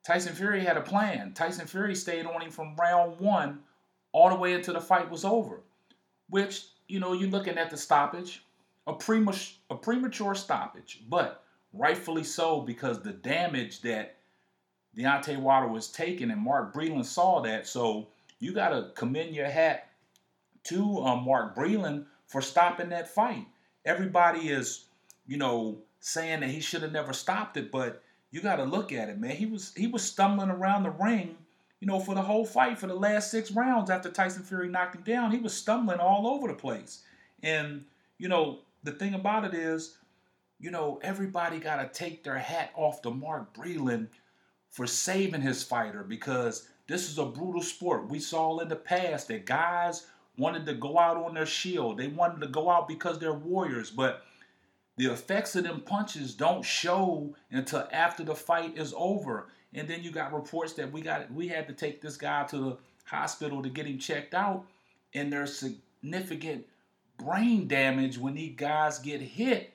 Tyson 0.05 0.33
Fury 0.33 0.63
had 0.63 0.77
a 0.77 0.81
plan. 0.81 1.33
Tyson 1.33 1.67
Fury 1.67 1.95
stayed 1.95 2.25
on 2.25 2.41
him 2.41 2.51
from 2.51 2.75
round 2.75 3.19
one 3.19 3.59
all 4.11 4.29
the 4.29 4.35
way 4.35 4.53
until 4.53 4.73
the 4.73 4.81
fight 4.81 5.09
was 5.09 5.25
over. 5.25 5.61
Which, 6.29 6.65
you 6.87 6.99
know, 6.99 7.13
you're 7.13 7.29
looking 7.29 7.57
at 7.57 7.69
the 7.69 7.77
stoppage, 7.77 8.43
a, 8.87 8.93
premature, 8.93 9.57
a 9.69 9.75
premature 9.75 10.35
stoppage, 10.35 11.03
but 11.09 11.43
rightfully 11.73 12.23
so 12.23 12.61
because 12.61 13.01
the 13.01 13.13
damage 13.13 13.81
that 13.81 14.17
Deontay 14.97 15.37
Wilder 15.37 15.67
was 15.67 15.89
taking 15.89 16.31
and 16.31 16.41
Mark 16.41 16.73
Breland 16.73 17.05
saw 17.05 17.41
that. 17.41 17.67
So 17.67 18.07
you 18.39 18.53
got 18.53 18.69
to 18.69 18.91
commend 18.95 19.35
your 19.35 19.49
hat 19.49 19.90
to 20.65 20.99
um, 20.99 21.25
Mark 21.25 21.55
Breland 21.55 22.05
for 22.27 22.41
stopping 22.41 22.89
that 22.89 23.13
fight. 23.13 23.47
Everybody 23.85 24.49
is, 24.49 24.85
you 25.25 25.37
know, 25.37 25.79
saying 25.99 26.41
that 26.41 26.49
he 26.49 26.59
should 26.59 26.81
have 26.81 26.91
never 26.91 27.13
stopped 27.13 27.57
it, 27.57 27.71
but 27.71 28.01
you 28.31 28.41
got 28.41 28.57
to 28.57 28.63
look 28.63 28.91
at 28.91 29.09
it, 29.09 29.19
man. 29.19 29.35
He 29.35 29.45
was 29.45 29.73
he 29.75 29.87
was 29.87 30.03
stumbling 30.03 30.49
around 30.49 30.83
the 30.83 30.91
ring, 30.91 31.35
you 31.81 31.87
know, 31.87 31.99
for 31.99 32.15
the 32.15 32.21
whole 32.21 32.45
fight, 32.45 32.77
for 32.77 32.87
the 32.87 32.93
last 32.93 33.31
six 33.31 33.51
rounds 33.51 33.89
after 33.89 34.09
Tyson 34.09 34.43
Fury 34.43 34.69
knocked 34.69 34.95
him 34.95 35.03
down, 35.03 35.31
he 35.31 35.39
was 35.39 35.53
stumbling 35.53 35.99
all 35.99 36.27
over 36.27 36.47
the 36.47 36.53
place. 36.53 37.03
And, 37.43 37.85
you 38.19 38.29
know, 38.29 38.59
the 38.83 38.91
thing 38.91 39.15
about 39.15 39.45
it 39.45 39.55
is, 39.55 39.97
you 40.59 40.69
know, 40.69 40.99
everybody 41.01 41.59
got 41.59 41.77
to 41.77 41.99
take 41.99 42.23
their 42.23 42.37
hat 42.37 42.71
off 42.75 43.01
to 43.01 43.09
Mark 43.09 43.53
Breland 43.55 44.09
for 44.69 44.85
saving 44.85 45.41
his 45.41 45.63
fighter 45.63 46.03
because 46.03 46.67
this 46.87 47.09
is 47.09 47.17
a 47.17 47.25
brutal 47.25 47.63
sport. 47.63 48.09
We 48.09 48.19
saw 48.19 48.59
in 48.59 48.69
the 48.69 48.75
past 48.75 49.27
that 49.29 49.45
guys 49.45 50.05
wanted 50.37 50.65
to 50.65 50.73
go 50.73 50.97
out 50.97 51.17
on 51.17 51.33
their 51.33 51.45
shield. 51.45 51.97
They 51.97 52.07
wanted 52.07 52.41
to 52.41 52.47
go 52.47 52.69
out 52.69 52.87
because 52.87 53.19
they're 53.19 53.33
warriors, 53.33 53.91
but 53.91 54.23
the 54.97 55.11
effects 55.11 55.55
of 55.55 55.63
them 55.63 55.81
punches 55.81 56.33
don't 56.33 56.63
show 56.63 57.35
until 57.51 57.87
after 57.91 58.23
the 58.23 58.35
fight 58.35 58.77
is 58.77 58.93
over. 58.95 59.47
And 59.73 59.87
then 59.87 60.03
you 60.03 60.11
got 60.11 60.33
reports 60.33 60.73
that 60.73 60.91
we 60.91 61.01
got 61.01 61.31
we 61.31 61.47
had 61.47 61.67
to 61.67 61.73
take 61.73 62.01
this 62.01 62.17
guy 62.17 62.43
to 62.45 62.57
the 62.57 62.77
hospital 63.05 63.61
to 63.63 63.69
get 63.69 63.85
him 63.85 63.99
checked 63.99 64.33
out, 64.33 64.65
and 65.13 65.31
there's 65.31 65.57
significant 65.57 66.65
brain 67.17 67.67
damage 67.67 68.17
when 68.17 68.35
these 68.35 68.55
guys 68.55 68.99
get 68.99 69.21
hit, 69.21 69.73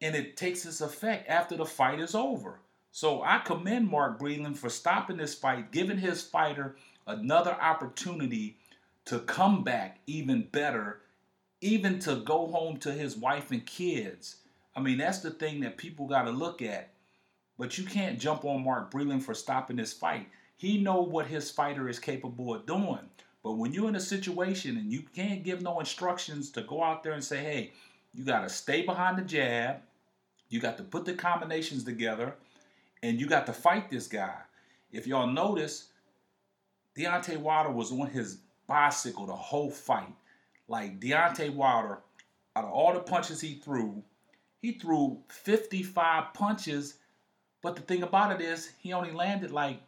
and 0.00 0.14
it 0.14 0.36
takes 0.36 0.64
its 0.64 0.80
effect 0.80 1.28
after 1.28 1.56
the 1.56 1.66
fight 1.66 2.00
is 2.00 2.14
over. 2.14 2.60
So 2.90 3.22
I 3.22 3.40
commend 3.44 3.88
Mark 3.88 4.18
Breland 4.18 4.56
for 4.56 4.70
stopping 4.70 5.18
this 5.18 5.34
fight, 5.34 5.72
giving 5.72 5.98
his 5.98 6.22
fighter 6.22 6.76
another 7.06 7.52
opportunity 7.52 8.57
to 9.08 9.18
come 9.20 9.64
back 9.64 10.00
even 10.06 10.42
better, 10.52 11.00
even 11.62 11.98
to 11.98 12.16
go 12.16 12.46
home 12.46 12.76
to 12.76 12.92
his 12.92 13.16
wife 13.16 13.50
and 13.50 13.64
kids. 13.64 14.36
I 14.76 14.80
mean, 14.80 14.98
that's 14.98 15.20
the 15.20 15.30
thing 15.30 15.60
that 15.60 15.78
people 15.78 16.06
got 16.06 16.24
to 16.24 16.30
look 16.30 16.60
at. 16.60 16.90
But 17.58 17.78
you 17.78 17.84
can't 17.84 18.20
jump 18.20 18.44
on 18.44 18.62
Mark 18.62 18.90
Breland 18.90 19.22
for 19.22 19.32
stopping 19.32 19.76
this 19.76 19.94
fight. 19.94 20.28
He 20.58 20.76
know 20.76 21.00
what 21.00 21.26
his 21.26 21.50
fighter 21.50 21.88
is 21.88 21.98
capable 21.98 22.54
of 22.54 22.66
doing. 22.66 23.00
But 23.42 23.52
when 23.52 23.72
you're 23.72 23.88
in 23.88 23.96
a 23.96 24.00
situation 24.00 24.76
and 24.76 24.92
you 24.92 25.02
can't 25.14 25.42
give 25.42 25.62
no 25.62 25.80
instructions 25.80 26.50
to 26.50 26.60
go 26.60 26.82
out 26.82 27.02
there 27.02 27.14
and 27.14 27.24
say, 27.24 27.38
hey, 27.38 27.72
you 28.12 28.24
got 28.24 28.42
to 28.42 28.50
stay 28.50 28.82
behind 28.82 29.16
the 29.16 29.22
jab, 29.22 29.76
you 30.50 30.60
got 30.60 30.76
to 30.76 30.82
put 30.82 31.06
the 31.06 31.14
combinations 31.14 31.82
together, 31.82 32.34
and 33.02 33.18
you 33.18 33.26
got 33.26 33.46
to 33.46 33.54
fight 33.54 33.90
this 33.90 34.06
guy. 34.06 34.36
If 34.92 35.06
y'all 35.06 35.26
notice, 35.26 35.88
Deontay 36.94 37.38
Wilder 37.38 37.70
was 37.70 37.90
on 37.90 38.08
his 38.08 38.38
bicycle 38.68 39.26
the 39.26 39.34
whole 39.34 39.70
fight. 39.70 40.14
Like 40.68 41.00
Deontay 41.00 41.54
Wilder, 41.54 41.98
out 42.54 42.64
of 42.64 42.70
all 42.70 42.92
the 42.92 43.00
punches 43.00 43.40
he 43.40 43.54
threw, 43.54 44.02
he 44.60 44.72
threw 44.72 45.18
55 45.28 46.34
punches 46.34 46.94
but 47.62 47.76
the 47.76 47.82
thing 47.82 48.02
about 48.02 48.40
it 48.40 48.44
is, 48.44 48.70
he 48.78 48.92
only 48.92 49.10
landed 49.10 49.50
like 49.50 49.80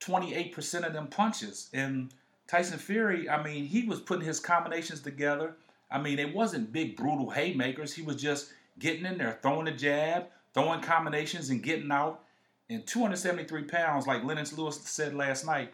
28% 0.00 0.86
of 0.86 0.92
them 0.92 1.06
punches. 1.06 1.70
And 1.72 2.12
Tyson 2.48 2.78
Fury, 2.78 3.28
I 3.28 3.42
mean, 3.42 3.64
he 3.66 3.84
was 3.84 4.00
putting 4.00 4.24
his 4.24 4.40
combinations 4.40 5.00
together. 5.00 5.56
I 5.90 6.00
mean, 6.00 6.18
it 6.18 6.34
wasn't 6.34 6.72
big, 6.72 6.96
brutal 6.96 7.30
haymakers. 7.30 7.94
He 7.94 8.02
was 8.02 8.16
just 8.16 8.52
getting 8.78 9.06
in 9.06 9.18
there, 9.18 9.38
throwing 9.40 9.68
a 9.68 9.76
jab, 9.76 10.26
throwing 10.52 10.80
combinations, 10.80 11.50
and 11.50 11.62
getting 11.62 11.92
out. 11.92 12.22
And 12.68 12.84
273 12.84 13.64
pounds, 13.64 14.08
like 14.08 14.24
Lennox 14.24 14.52
Lewis 14.52 14.80
said 14.80 15.14
last 15.14 15.46
night, 15.46 15.72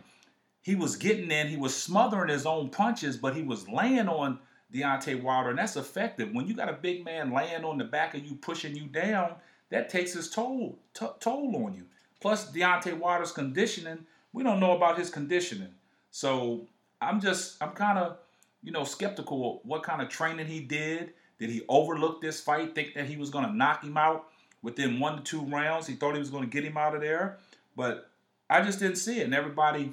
he 0.63 0.77
was 0.77 0.97
getting 0.97 1.31
in, 1.31 1.49
he 1.49 1.57
was 1.57 1.77
smothering 1.77 2.31
his 2.31 2.47
own 2.47 2.71
punches, 2.71 3.17
but 3.17 3.37
he 3.37 3.43
was 3.43 3.69
laying 3.69 4.09
on 4.09 4.39
Deontay 4.73 5.21
Wilder, 5.23 5.51
and 5.51 5.59
that's 5.59 5.77
effective. 5.77 6.33
When 6.33 6.47
you 6.47 6.55
got 6.55 6.69
a 6.69 6.75
big 6.75 7.05
man 7.05 7.33
laying 7.33 7.65
on 7.65 7.79
the 7.79 7.85
back 7.85 8.15
of 8.15 8.25
you, 8.25 8.37
pushing 8.37 8.75
you 8.75 8.87
down, 8.87 9.35
that 9.71 9.91
takes 9.91 10.15
its 10.15 10.29
toll 10.29 10.79
t- 10.95 11.07
toll 11.21 11.65
on 11.65 11.75
you. 11.75 11.85
Plus 12.21 12.51
Deontay 12.53 12.99
Wilder's 12.99 13.33
conditioning, 13.33 14.07
we 14.33 14.43
don't 14.43 14.61
know 14.61 14.77
about 14.77 14.99
his 14.99 15.11
conditioning. 15.11 15.75
So 16.11 16.67
I'm 17.01 17.21
just 17.21 17.63
I'm 17.63 17.73
kind 17.73 17.99
of 17.99 18.19
you 18.63 18.71
know 18.71 18.85
skeptical 18.85 19.61
what 19.65 19.83
kind 19.83 20.01
of 20.01 20.09
training 20.09 20.47
he 20.47 20.61
did. 20.61 21.13
Did 21.39 21.51
he 21.51 21.63
overlook 21.69 22.21
this 22.21 22.41
fight, 22.41 22.75
think 22.75 22.95
that 22.95 23.07
he 23.07 23.17
was 23.17 23.31
going 23.31 23.45
to 23.45 23.53
knock 23.53 23.83
him 23.83 23.97
out 23.97 24.27
within 24.63 25.01
one 25.01 25.17
to 25.17 25.23
two 25.23 25.43
rounds? 25.43 25.89
He 25.89 25.95
thought 25.95 26.15
he 26.15 26.21
was 26.21 26.31
going 26.31 26.45
to 26.45 26.51
get 26.51 26.65
him 26.65 26.77
out 26.77 26.95
of 26.95 27.01
there, 27.01 27.39
but 27.75 28.11
I 28.49 28.63
just 28.63 28.79
didn't 28.79 28.97
see 28.97 29.19
it. 29.19 29.25
And 29.25 29.35
everybody, 29.35 29.93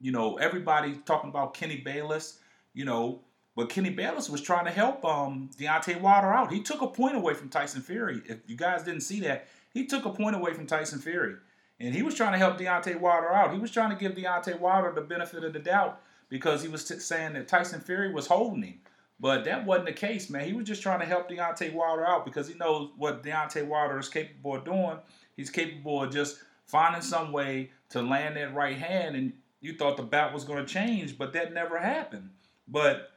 you 0.00 0.12
know, 0.12 0.36
everybody 0.36 0.96
talking 1.04 1.30
about 1.30 1.54
Kenny 1.54 1.78
Bayless, 1.78 2.38
you 2.74 2.84
know, 2.84 3.20
but 3.56 3.68
Kenny 3.68 3.90
Bayless 3.90 4.30
was 4.30 4.40
trying 4.40 4.66
to 4.66 4.70
help 4.70 5.04
um, 5.04 5.50
Deontay 5.58 6.00
Wilder 6.00 6.32
out. 6.32 6.52
He 6.52 6.62
took 6.62 6.80
a 6.80 6.86
point 6.86 7.16
away 7.16 7.34
from 7.34 7.48
Tyson 7.48 7.82
Fury. 7.82 8.22
If 8.26 8.38
you 8.46 8.56
guys 8.56 8.84
didn't 8.84 9.00
see 9.00 9.20
that, 9.20 9.48
he 9.74 9.86
took 9.86 10.04
a 10.04 10.10
point 10.10 10.36
away 10.36 10.54
from 10.54 10.66
Tyson 10.66 11.00
Fury. 11.00 11.34
And 11.80 11.94
he 11.94 12.02
was 12.02 12.14
trying 12.14 12.32
to 12.32 12.38
help 12.38 12.58
Deontay 12.58 13.00
Wilder 13.00 13.32
out. 13.32 13.52
He 13.52 13.58
was 13.58 13.70
trying 13.70 13.90
to 13.90 13.96
give 13.96 14.12
Deontay 14.12 14.58
Wilder 14.60 14.92
the 14.92 15.00
benefit 15.00 15.44
of 15.44 15.52
the 15.52 15.58
doubt 15.58 16.00
because 16.28 16.62
he 16.62 16.68
was 16.68 16.84
t- 16.84 16.98
saying 16.98 17.34
that 17.34 17.48
Tyson 17.48 17.80
Fury 17.80 18.12
was 18.12 18.26
holding 18.26 18.62
him. 18.62 18.80
But 19.20 19.44
that 19.44 19.66
wasn't 19.66 19.86
the 19.86 19.92
case, 19.92 20.30
man. 20.30 20.46
He 20.46 20.52
was 20.52 20.66
just 20.66 20.82
trying 20.82 21.00
to 21.00 21.06
help 21.06 21.28
Deontay 21.28 21.72
Wilder 21.72 22.06
out 22.06 22.24
because 22.24 22.48
he 22.48 22.54
knows 22.54 22.90
what 22.96 23.22
Deontay 23.22 23.66
Wilder 23.66 23.98
is 23.98 24.08
capable 24.08 24.54
of 24.54 24.64
doing. 24.64 24.98
He's 25.36 25.50
capable 25.50 26.04
of 26.04 26.12
just 26.12 26.38
finding 26.66 27.02
some 27.02 27.32
way 27.32 27.70
to 27.90 28.02
land 28.02 28.36
that 28.36 28.54
right 28.54 28.76
hand. 28.76 29.16
And 29.16 29.32
you 29.60 29.74
thought 29.74 29.96
the 29.96 30.02
bout 30.02 30.32
was 30.32 30.44
going 30.44 30.64
to 30.64 30.72
change, 30.72 31.18
but 31.18 31.32
that 31.32 31.52
never 31.52 31.78
happened. 31.78 32.30
But 32.66 33.10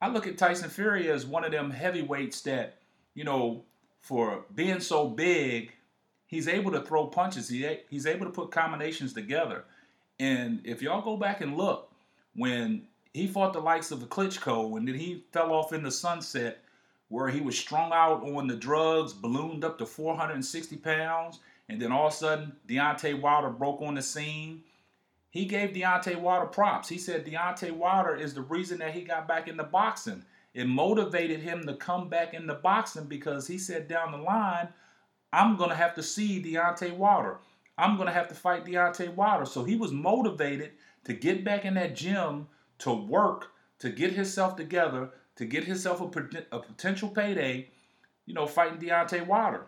I 0.00 0.08
look 0.08 0.26
at 0.26 0.38
Tyson 0.38 0.70
Fury 0.70 1.10
as 1.10 1.26
one 1.26 1.44
of 1.44 1.52
them 1.52 1.70
heavyweights 1.70 2.40
that, 2.42 2.78
you 3.14 3.24
know, 3.24 3.64
for 4.00 4.44
being 4.54 4.80
so 4.80 5.08
big, 5.08 5.72
he's 6.26 6.48
able 6.48 6.70
to 6.72 6.80
throw 6.80 7.06
punches. 7.06 7.48
He, 7.48 7.66
he's 7.90 8.06
able 8.06 8.26
to 8.26 8.32
put 8.32 8.50
combinations 8.50 9.12
together. 9.12 9.64
And 10.18 10.60
if 10.64 10.82
y'all 10.82 11.02
go 11.02 11.16
back 11.16 11.40
and 11.40 11.56
look, 11.56 11.92
when 12.34 12.86
he 13.12 13.26
fought 13.26 13.52
the 13.52 13.60
likes 13.60 13.90
of 13.90 14.00
the 14.00 14.06
Klitschko, 14.06 14.76
and 14.76 14.86
then 14.86 14.94
he 14.94 15.24
fell 15.32 15.52
off 15.52 15.72
in 15.72 15.82
the 15.82 15.90
sunset, 15.90 16.58
where 17.08 17.28
he 17.28 17.40
was 17.40 17.58
strung 17.58 17.92
out 17.92 18.22
on 18.22 18.46
the 18.46 18.56
drugs, 18.56 19.12
ballooned 19.12 19.64
up 19.64 19.78
to 19.78 19.86
460 19.86 20.76
pounds, 20.76 21.40
and 21.68 21.80
then 21.80 21.90
all 21.90 22.08
of 22.08 22.12
a 22.12 22.16
sudden 22.16 22.52
Deontay 22.68 23.20
Wilder 23.20 23.50
broke 23.50 23.80
on 23.80 23.94
the 23.94 24.02
scene 24.02 24.62
he 25.30 25.44
gave 25.44 25.70
Deontay 25.70 26.20
Wilder 26.20 26.46
props. 26.46 26.88
He 26.88 26.98
said 26.98 27.26
Deontay 27.26 27.72
Wilder 27.72 28.16
is 28.16 28.34
the 28.34 28.42
reason 28.42 28.78
that 28.78 28.94
he 28.94 29.02
got 29.02 29.28
back 29.28 29.48
into 29.48 29.64
boxing. 29.64 30.24
It 30.54 30.66
motivated 30.66 31.40
him 31.40 31.66
to 31.66 31.74
come 31.74 32.08
back 32.08 32.34
into 32.34 32.54
boxing 32.54 33.04
because 33.04 33.46
he 33.46 33.58
said 33.58 33.88
down 33.88 34.12
the 34.12 34.18
line, 34.18 34.68
I'm 35.32 35.56
going 35.56 35.70
to 35.70 35.76
have 35.76 35.94
to 35.96 36.02
see 36.02 36.42
Deontay 36.42 36.96
Wilder. 36.96 37.38
I'm 37.76 37.96
going 37.96 38.08
to 38.08 38.14
have 38.14 38.28
to 38.28 38.34
fight 38.34 38.64
Deontay 38.64 39.14
Wilder. 39.14 39.44
So 39.44 39.64
he 39.64 39.76
was 39.76 39.92
motivated 39.92 40.72
to 41.04 41.12
get 41.12 41.44
back 41.44 41.64
in 41.64 41.74
that 41.74 41.94
gym, 41.94 42.48
to 42.78 42.92
work, 42.92 43.52
to 43.80 43.90
get 43.90 44.12
himself 44.12 44.56
together, 44.56 45.10
to 45.36 45.44
get 45.44 45.64
himself 45.64 46.00
a, 46.00 46.56
a 46.56 46.60
potential 46.60 47.10
payday, 47.10 47.68
you 48.26 48.34
know, 48.34 48.46
fighting 48.46 48.78
Deontay 48.78 49.26
Wilder. 49.26 49.66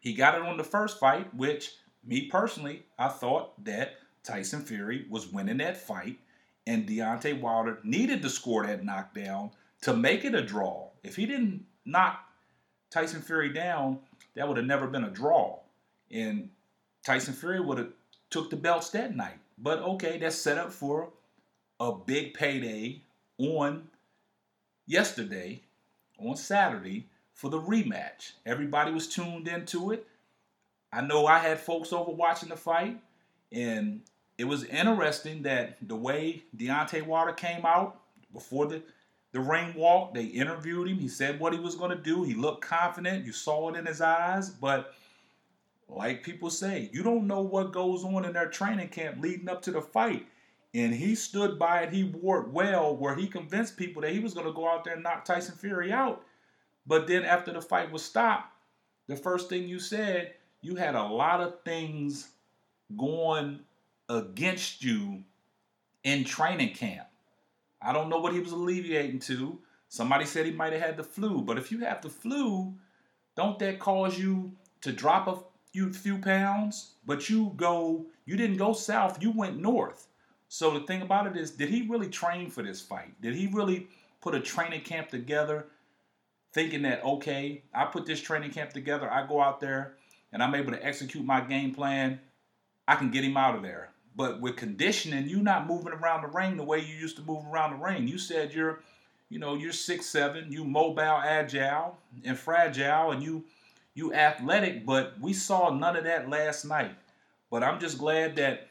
He 0.00 0.14
got 0.14 0.36
it 0.36 0.42
on 0.42 0.56
the 0.56 0.64
first 0.64 1.00
fight, 1.00 1.34
which, 1.34 1.72
me 2.04 2.28
personally, 2.28 2.84
I 2.98 3.08
thought 3.08 3.62
that 3.64 3.94
Tyson 4.24 4.62
Fury 4.62 5.06
was 5.10 5.28
winning 5.28 5.58
that 5.58 5.76
fight, 5.76 6.18
and 6.66 6.88
Deontay 6.88 7.40
Wilder 7.40 7.78
needed 7.84 8.22
to 8.22 8.30
score 8.30 8.66
that 8.66 8.84
knockdown 8.84 9.50
to 9.82 9.94
make 9.94 10.24
it 10.24 10.34
a 10.34 10.42
draw. 10.42 10.88
If 11.02 11.16
he 11.16 11.26
didn't 11.26 11.64
knock 11.84 12.20
Tyson 12.90 13.20
Fury 13.20 13.52
down, 13.52 13.98
that 14.34 14.48
would 14.48 14.56
have 14.56 14.66
never 14.66 14.86
been 14.86 15.04
a 15.04 15.10
draw. 15.10 15.60
And 16.10 16.48
Tyson 17.04 17.34
Fury 17.34 17.60
would 17.60 17.78
have 17.78 17.92
took 18.30 18.50
the 18.50 18.56
belts 18.56 18.90
that 18.90 19.14
night. 19.14 19.38
But 19.58 19.80
okay, 19.80 20.18
that's 20.18 20.36
set 20.36 20.58
up 20.58 20.72
for 20.72 21.10
a 21.78 21.92
big 21.92 22.34
payday 22.34 23.02
on 23.38 23.88
yesterday, 24.86 25.62
on 26.18 26.36
Saturday, 26.36 27.08
for 27.34 27.50
the 27.50 27.60
rematch. 27.60 28.32
Everybody 28.46 28.92
was 28.92 29.08
tuned 29.08 29.48
into 29.48 29.90
it. 29.90 30.06
I 30.92 31.02
know 31.02 31.26
I 31.26 31.38
had 31.38 31.60
folks 31.60 31.92
over 31.92 32.12
watching 32.12 32.48
the 32.48 32.56
fight, 32.56 33.00
and 33.52 34.00
it 34.38 34.44
was 34.44 34.64
interesting 34.64 35.42
that 35.42 35.76
the 35.86 35.96
way 35.96 36.42
Deontay 36.56 37.06
Wilder 37.06 37.32
came 37.32 37.64
out 37.64 38.00
before 38.32 38.66
the, 38.66 38.82
the 39.32 39.40
ring 39.40 39.74
walk, 39.74 40.14
they 40.14 40.24
interviewed 40.24 40.88
him. 40.88 40.98
He 40.98 41.08
said 41.08 41.38
what 41.38 41.52
he 41.52 41.60
was 41.60 41.76
going 41.76 41.90
to 41.90 42.02
do. 42.02 42.24
He 42.24 42.34
looked 42.34 42.64
confident. 42.64 43.24
You 43.24 43.32
saw 43.32 43.70
it 43.70 43.78
in 43.78 43.86
his 43.86 44.00
eyes. 44.00 44.50
But 44.50 44.94
like 45.88 46.24
people 46.24 46.50
say, 46.50 46.90
you 46.92 47.02
don't 47.02 47.26
know 47.26 47.42
what 47.42 47.72
goes 47.72 48.04
on 48.04 48.24
in 48.24 48.32
their 48.32 48.48
training 48.48 48.88
camp 48.88 49.18
leading 49.20 49.48
up 49.48 49.62
to 49.62 49.70
the 49.70 49.82
fight. 49.82 50.26
And 50.72 50.92
he 50.92 51.14
stood 51.14 51.56
by 51.56 51.82
it. 51.82 51.92
He 51.92 52.02
wore 52.02 52.40
it 52.40 52.48
well, 52.48 52.96
where 52.96 53.14
he 53.14 53.28
convinced 53.28 53.76
people 53.76 54.02
that 54.02 54.12
he 54.12 54.18
was 54.18 54.34
going 54.34 54.46
to 54.46 54.52
go 54.52 54.68
out 54.68 54.82
there 54.82 54.94
and 54.94 55.04
knock 55.04 55.24
Tyson 55.24 55.54
Fury 55.54 55.92
out. 55.92 56.24
But 56.86 57.06
then 57.06 57.24
after 57.24 57.52
the 57.52 57.62
fight 57.62 57.92
was 57.92 58.02
stopped, 58.02 58.52
the 59.06 59.14
first 59.14 59.48
thing 59.48 59.68
you 59.68 59.78
said, 59.78 60.34
you 60.62 60.74
had 60.74 60.96
a 60.96 61.02
lot 61.02 61.40
of 61.40 61.62
things 61.64 62.30
going 62.96 63.60
against 64.08 64.82
you 64.82 65.24
in 66.02 66.24
training 66.24 66.74
camp. 66.74 67.06
I 67.80 67.92
don't 67.92 68.08
know 68.08 68.18
what 68.18 68.32
he 68.32 68.40
was 68.40 68.52
alleviating 68.52 69.20
to. 69.20 69.58
Somebody 69.88 70.24
said 70.24 70.46
he 70.46 70.52
might 70.52 70.72
have 70.72 70.82
had 70.82 70.96
the 70.96 71.04
flu, 71.04 71.42
but 71.42 71.58
if 71.58 71.70
you 71.70 71.80
have 71.80 72.02
the 72.02 72.08
flu, 72.08 72.74
don't 73.36 73.58
that 73.58 73.78
cause 73.78 74.18
you 74.18 74.52
to 74.80 74.92
drop 74.92 75.28
a 75.28 75.38
few, 75.72 75.92
few 75.92 76.18
pounds? 76.18 76.92
But 77.06 77.28
you 77.28 77.52
go, 77.56 78.06
you 78.24 78.36
didn't 78.36 78.56
go 78.56 78.72
south, 78.72 79.22
you 79.22 79.30
went 79.30 79.60
north. 79.60 80.08
So 80.48 80.70
the 80.70 80.86
thing 80.86 81.02
about 81.02 81.26
it 81.26 81.36
is, 81.36 81.50
did 81.50 81.68
he 81.68 81.88
really 81.88 82.08
train 82.08 82.50
for 82.50 82.62
this 82.62 82.80
fight? 82.80 83.20
Did 83.20 83.34
he 83.34 83.48
really 83.48 83.88
put 84.20 84.34
a 84.34 84.40
training 84.40 84.82
camp 84.82 85.08
together 85.08 85.66
thinking 86.52 86.82
that, 86.82 87.04
okay, 87.04 87.62
I 87.74 87.84
put 87.86 88.06
this 88.06 88.20
training 88.20 88.52
camp 88.52 88.72
together, 88.72 89.10
I 89.10 89.26
go 89.26 89.40
out 89.40 89.60
there 89.60 89.96
and 90.32 90.42
I'm 90.42 90.54
able 90.54 90.72
to 90.72 90.84
execute 90.84 91.24
my 91.24 91.40
game 91.40 91.74
plan, 91.74 92.20
I 92.86 92.94
can 92.94 93.10
get 93.10 93.24
him 93.24 93.36
out 93.36 93.56
of 93.56 93.62
there. 93.62 93.90
But 94.16 94.40
with 94.40 94.56
conditioning, 94.56 95.28
you're 95.28 95.40
not 95.40 95.66
moving 95.66 95.92
around 95.92 96.22
the 96.22 96.28
ring 96.28 96.56
the 96.56 96.62
way 96.62 96.78
you 96.78 96.94
used 96.94 97.16
to 97.16 97.22
move 97.22 97.44
around 97.46 97.70
the 97.72 97.84
ring. 97.84 98.06
You 98.06 98.18
said 98.18 98.54
you're, 98.54 98.80
you 99.28 99.38
know, 99.38 99.54
you're 99.54 99.72
six 99.72 100.06
seven, 100.06 100.52
you 100.52 100.64
mobile, 100.64 101.20
agile, 101.24 101.98
and 102.24 102.38
fragile, 102.38 103.10
and 103.10 103.22
you 103.22 103.44
you 103.94 104.12
athletic, 104.12 104.84
but 104.84 105.14
we 105.20 105.32
saw 105.32 105.70
none 105.70 105.96
of 105.96 106.04
that 106.04 106.28
last 106.28 106.64
night. 106.64 106.96
But 107.50 107.62
I'm 107.62 107.78
just 107.78 107.98
glad 107.98 108.36
that 108.36 108.68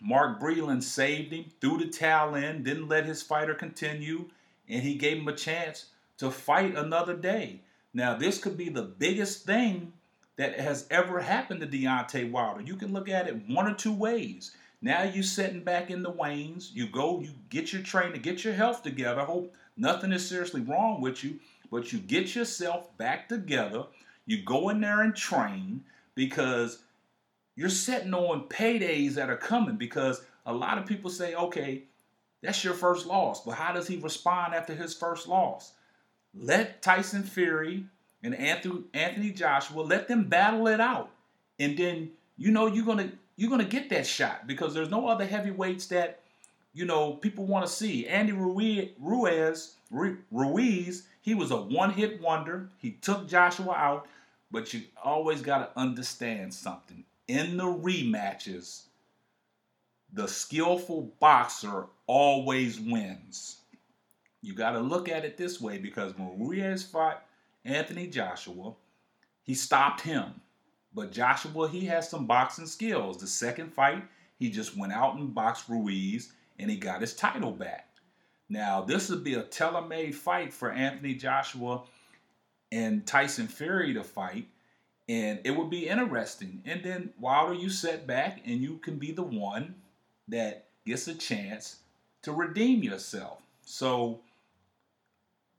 Mark 0.00 0.40
Breland 0.40 0.82
saved 0.82 1.32
him, 1.32 1.46
threw 1.60 1.78
the 1.78 1.86
towel 1.86 2.34
in, 2.34 2.62
didn't 2.62 2.88
let 2.88 3.06
his 3.06 3.22
fighter 3.22 3.54
continue, 3.54 4.26
and 4.68 4.82
he 4.82 4.94
gave 4.94 5.18
him 5.18 5.28
a 5.28 5.34
chance 5.34 5.86
to 6.18 6.30
fight 6.30 6.76
another 6.76 7.16
day. 7.16 7.60
Now, 7.94 8.16
this 8.16 8.38
could 8.38 8.56
be 8.56 8.68
the 8.68 8.82
biggest 8.82 9.46
thing 9.46 9.92
that 10.36 10.58
has 10.58 10.86
ever 10.90 11.20
happened 11.20 11.60
to 11.60 11.66
Deontay 11.66 12.30
Wilder. 12.30 12.62
You 12.62 12.76
can 12.76 12.92
look 12.92 13.08
at 13.08 13.28
it 13.28 13.48
one 13.48 13.66
or 13.66 13.74
two 13.74 13.92
ways. 13.92 14.52
Now 14.82 15.04
you're 15.04 15.22
sitting 15.22 15.62
back 15.62 15.90
in 15.90 16.02
the 16.02 16.10
wanes. 16.10 16.72
You 16.74 16.88
go, 16.88 17.20
you 17.20 17.30
get 17.48 17.72
your 17.72 17.82
training, 17.82 18.20
get 18.20 18.44
your 18.44 18.52
health 18.52 18.82
together. 18.82 19.20
I 19.20 19.24
Hope 19.24 19.54
nothing 19.76 20.12
is 20.12 20.28
seriously 20.28 20.60
wrong 20.60 21.00
with 21.00 21.22
you, 21.22 21.38
but 21.70 21.92
you 21.92 22.00
get 22.00 22.34
yourself 22.34 22.94
back 22.98 23.28
together. 23.28 23.84
You 24.26 24.42
go 24.42 24.68
in 24.70 24.80
there 24.80 25.02
and 25.02 25.14
train 25.14 25.84
because 26.16 26.82
you're 27.54 27.68
sitting 27.68 28.12
on 28.12 28.48
paydays 28.48 29.14
that 29.14 29.30
are 29.30 29.36
coming 29.36 29.76
because 29.76 30.24
a 30.44 30.52
lot 30.52 30.78
of 30.78 30.86
people 30.86 31.10
say, 31.10 31.34
okay, 31.36 31.84
that's 32.42 32.64
your 32.64 32.74
first 32.74 33.06
loss, 33.06 33.44
but 33.44 33.52
how 33.52 33.72
does 33.72 33.86
he 33.86 33.98
respond 33.98 34.52
after 34.52 34.74
his 34.74 34.94
first 34.94 35.28
loss? 35.28 35.74
Let 36.34 36.82
Tyson 36.82 37.22
Fury 37.22 37.86
and 38.24 38.34
Anthony, 38.34 38.82
Anthony 38.94 39.30
Joshua 39.30 39.82
let 39.82 40.08
them 40.08 40.24
battle 40.24 40.66
it 40.66 40.80
out, 40.80 41.10
and 41.60 41.78
then 41.78 42.10
you 42.36 42.50
know 42.50 42.66
you're 42.66 42.84
gonna 42.84 43.12
you're 43.36 43.50
gonna 43.50 43.64
get 43.64 43.90
that 43.90 44.06
shot 44.06 44.46
because 44.46 44.74
there's 44.74 44.90
no 44.90 45.08
other 45.08 45.26
heavyweights 45.26 45.86
that 45.86 46.20
you 46.74 46.84
know 46.84 47.14
people 47.14 47.46
want 47.46 47.66
to 47.66 47.72
see. 47.72 48.06
Andy 48.06 48.32
Ruiz, 48.32 48.90
Ruiz, 48.98 49.74
Ruiz, 50.30 51.06
he 51.20 51.34
was 51.34 51.50
a 51.50 51.56
one-hit 51.56 52.20
wonder. 52.20 52.68
He 52.78 52.92
took 52.92 53.28
Joshua 53.28 53.74
out, 53.74 54.06
but 54.50 54.72
you 54.72 54.82
always 55.02 55.42
got 55.42 55.58
to 55.58 55.80
understand 55.80 56.52
something 56.52 57.04
in 57.28 57.56
the 57.56 57.64
rematches, 57.64 58.82
the 60.12 60.28
skillful 60.28 61.12
boxer 61.18 61.86
always 62.06 62.78
wins. 62.78 63.58
You 64.42 64.54
got 64.54 64.72
to 64.72 64.80
look 64.80 65.08
at 65.08 65.24
it 65.24 65.36
this 65.36 65.60
way 65.60 65.78
because 65.78 66.16
when 66.18 66.38
Ruiz 66.38 66.82
fought 66.82 67.24
Anthony 67.64 68.08
Joshua, 68.08 68.74
he 69.44 69.54
stopped 69.54 70.02
him. 70.02 70.40
But 70.94 71.12
Joshua, 71.12 71.68
he 71.68 71.86
has 71.86 72.08
some 72.08 72.26
boxing 72.26 72.66
skills. 72.66 73.18
The 73.18 73.26
second 73.26 73.72
fight, 73.72 74.04
he 74.38 74.50
just 74.50 74.76
went 74.76 74.92
out 74.92 75.16
and 75.16 75.34
boxed 75.34 75.68
Ruiz 75.68 76.32
and 76.58 76.70
he 76.70 76.76
got 76.76 77.00
his 77.00 77.14
title 77.14 77.52
back. 77.52 77.88
Now, 78.48 78.82
this 78.82 79.08
would 79.08 79.24
be 79.24 79.34
a 79.34 79.42
tailor-made 79.42 80.14
fight 80.14 80.52
for 80.52 80.70
Anthony 80.70 81.14
Joshua 81.14 81.82
and 82.70 83.06
Tyson 83.06 83.48
Fury 83.48 83.94
to 83.94 84.04
fight 84.04 84.46
and 85.08 85.40
it 85.44 85.50
would 85.50 85.70
be 85.70 85.88
interesting. 85.88 86.62
And 86.64 86.82
then 86.82 87.10
Wilder, 87.18 87.54
you 87.54 87.70
set 87.70 88.06
back 88.06 88.40
and 88.44 88.60
you 88.60 88.78
can 88.78 88.98
be 88.98 89.12
the 89.12 89.22
one 89.22 89.74
that 90.28 90.66
gets 90.86 91.08
a 91.08 91.14
chance 91.14 91.80
to 92.22 92.32
redeem 92.32 92.82
yourself. 92.82 93.38
So, 93.64 94.20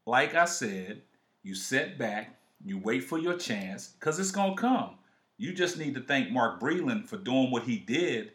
like 0.06 0.36
I 0.36 0.46
said, 0.46 1.02
you 1.43 1.56
set 1.56 1.98
back, 1.98 2.36
you 2.65 2.78
wait 2.78 3.04
for 3.04 3.17
your 3.17 3.38
chance, 3.38 3.89
because 4.00 4.19
it's 4.19 4.32
gonna 4.32 4.56
come. 4.56 4.91
You 5.38 5.54
just 5.54 5.78
need 5.78 5.96
to 5.96 6.02
thank 6.02 6.32
Mark 6.32 6.60
Breland 6.60 7.08
for 7.08 7.17
doing 7.17 7.52
what 7.52 7.63
he 7.63 7.78
did 7.78 8.32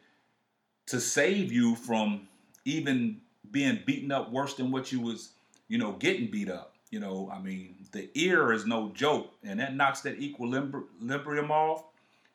to 0.87 1.01
save 1.01 1.53
you 1.53 1.75
from 1.75 2.29
even 2.65 3.21
being 3.51 3.81
beaten 3.87 4.13
up 4.13 4.31
worse 4.31 4.55
than 4.55 4.71
what 4.71 4.93
you 4.93 5.01
was, 5.01 5.31
you 5.69 5.79
know, 5.79 5.93
getting 5.93 6.31
beat 6.31 6.51
up. 6.51 6.75
You 6.91 7.01
know, 7.01 7.31
I 7.33 7.41
mean, 7.41 7.77
the 7.93 8.09
ear 8.15 8.53
is 8.53 8.67
no 8.67 8.91
joke, 8.95 9.31
and 9.45 9.61
that 9.61 9.77
knocks 9.77 10.01
that 10.03 10.21
equilibrium 10.21 11.51
off. 11.51 11.85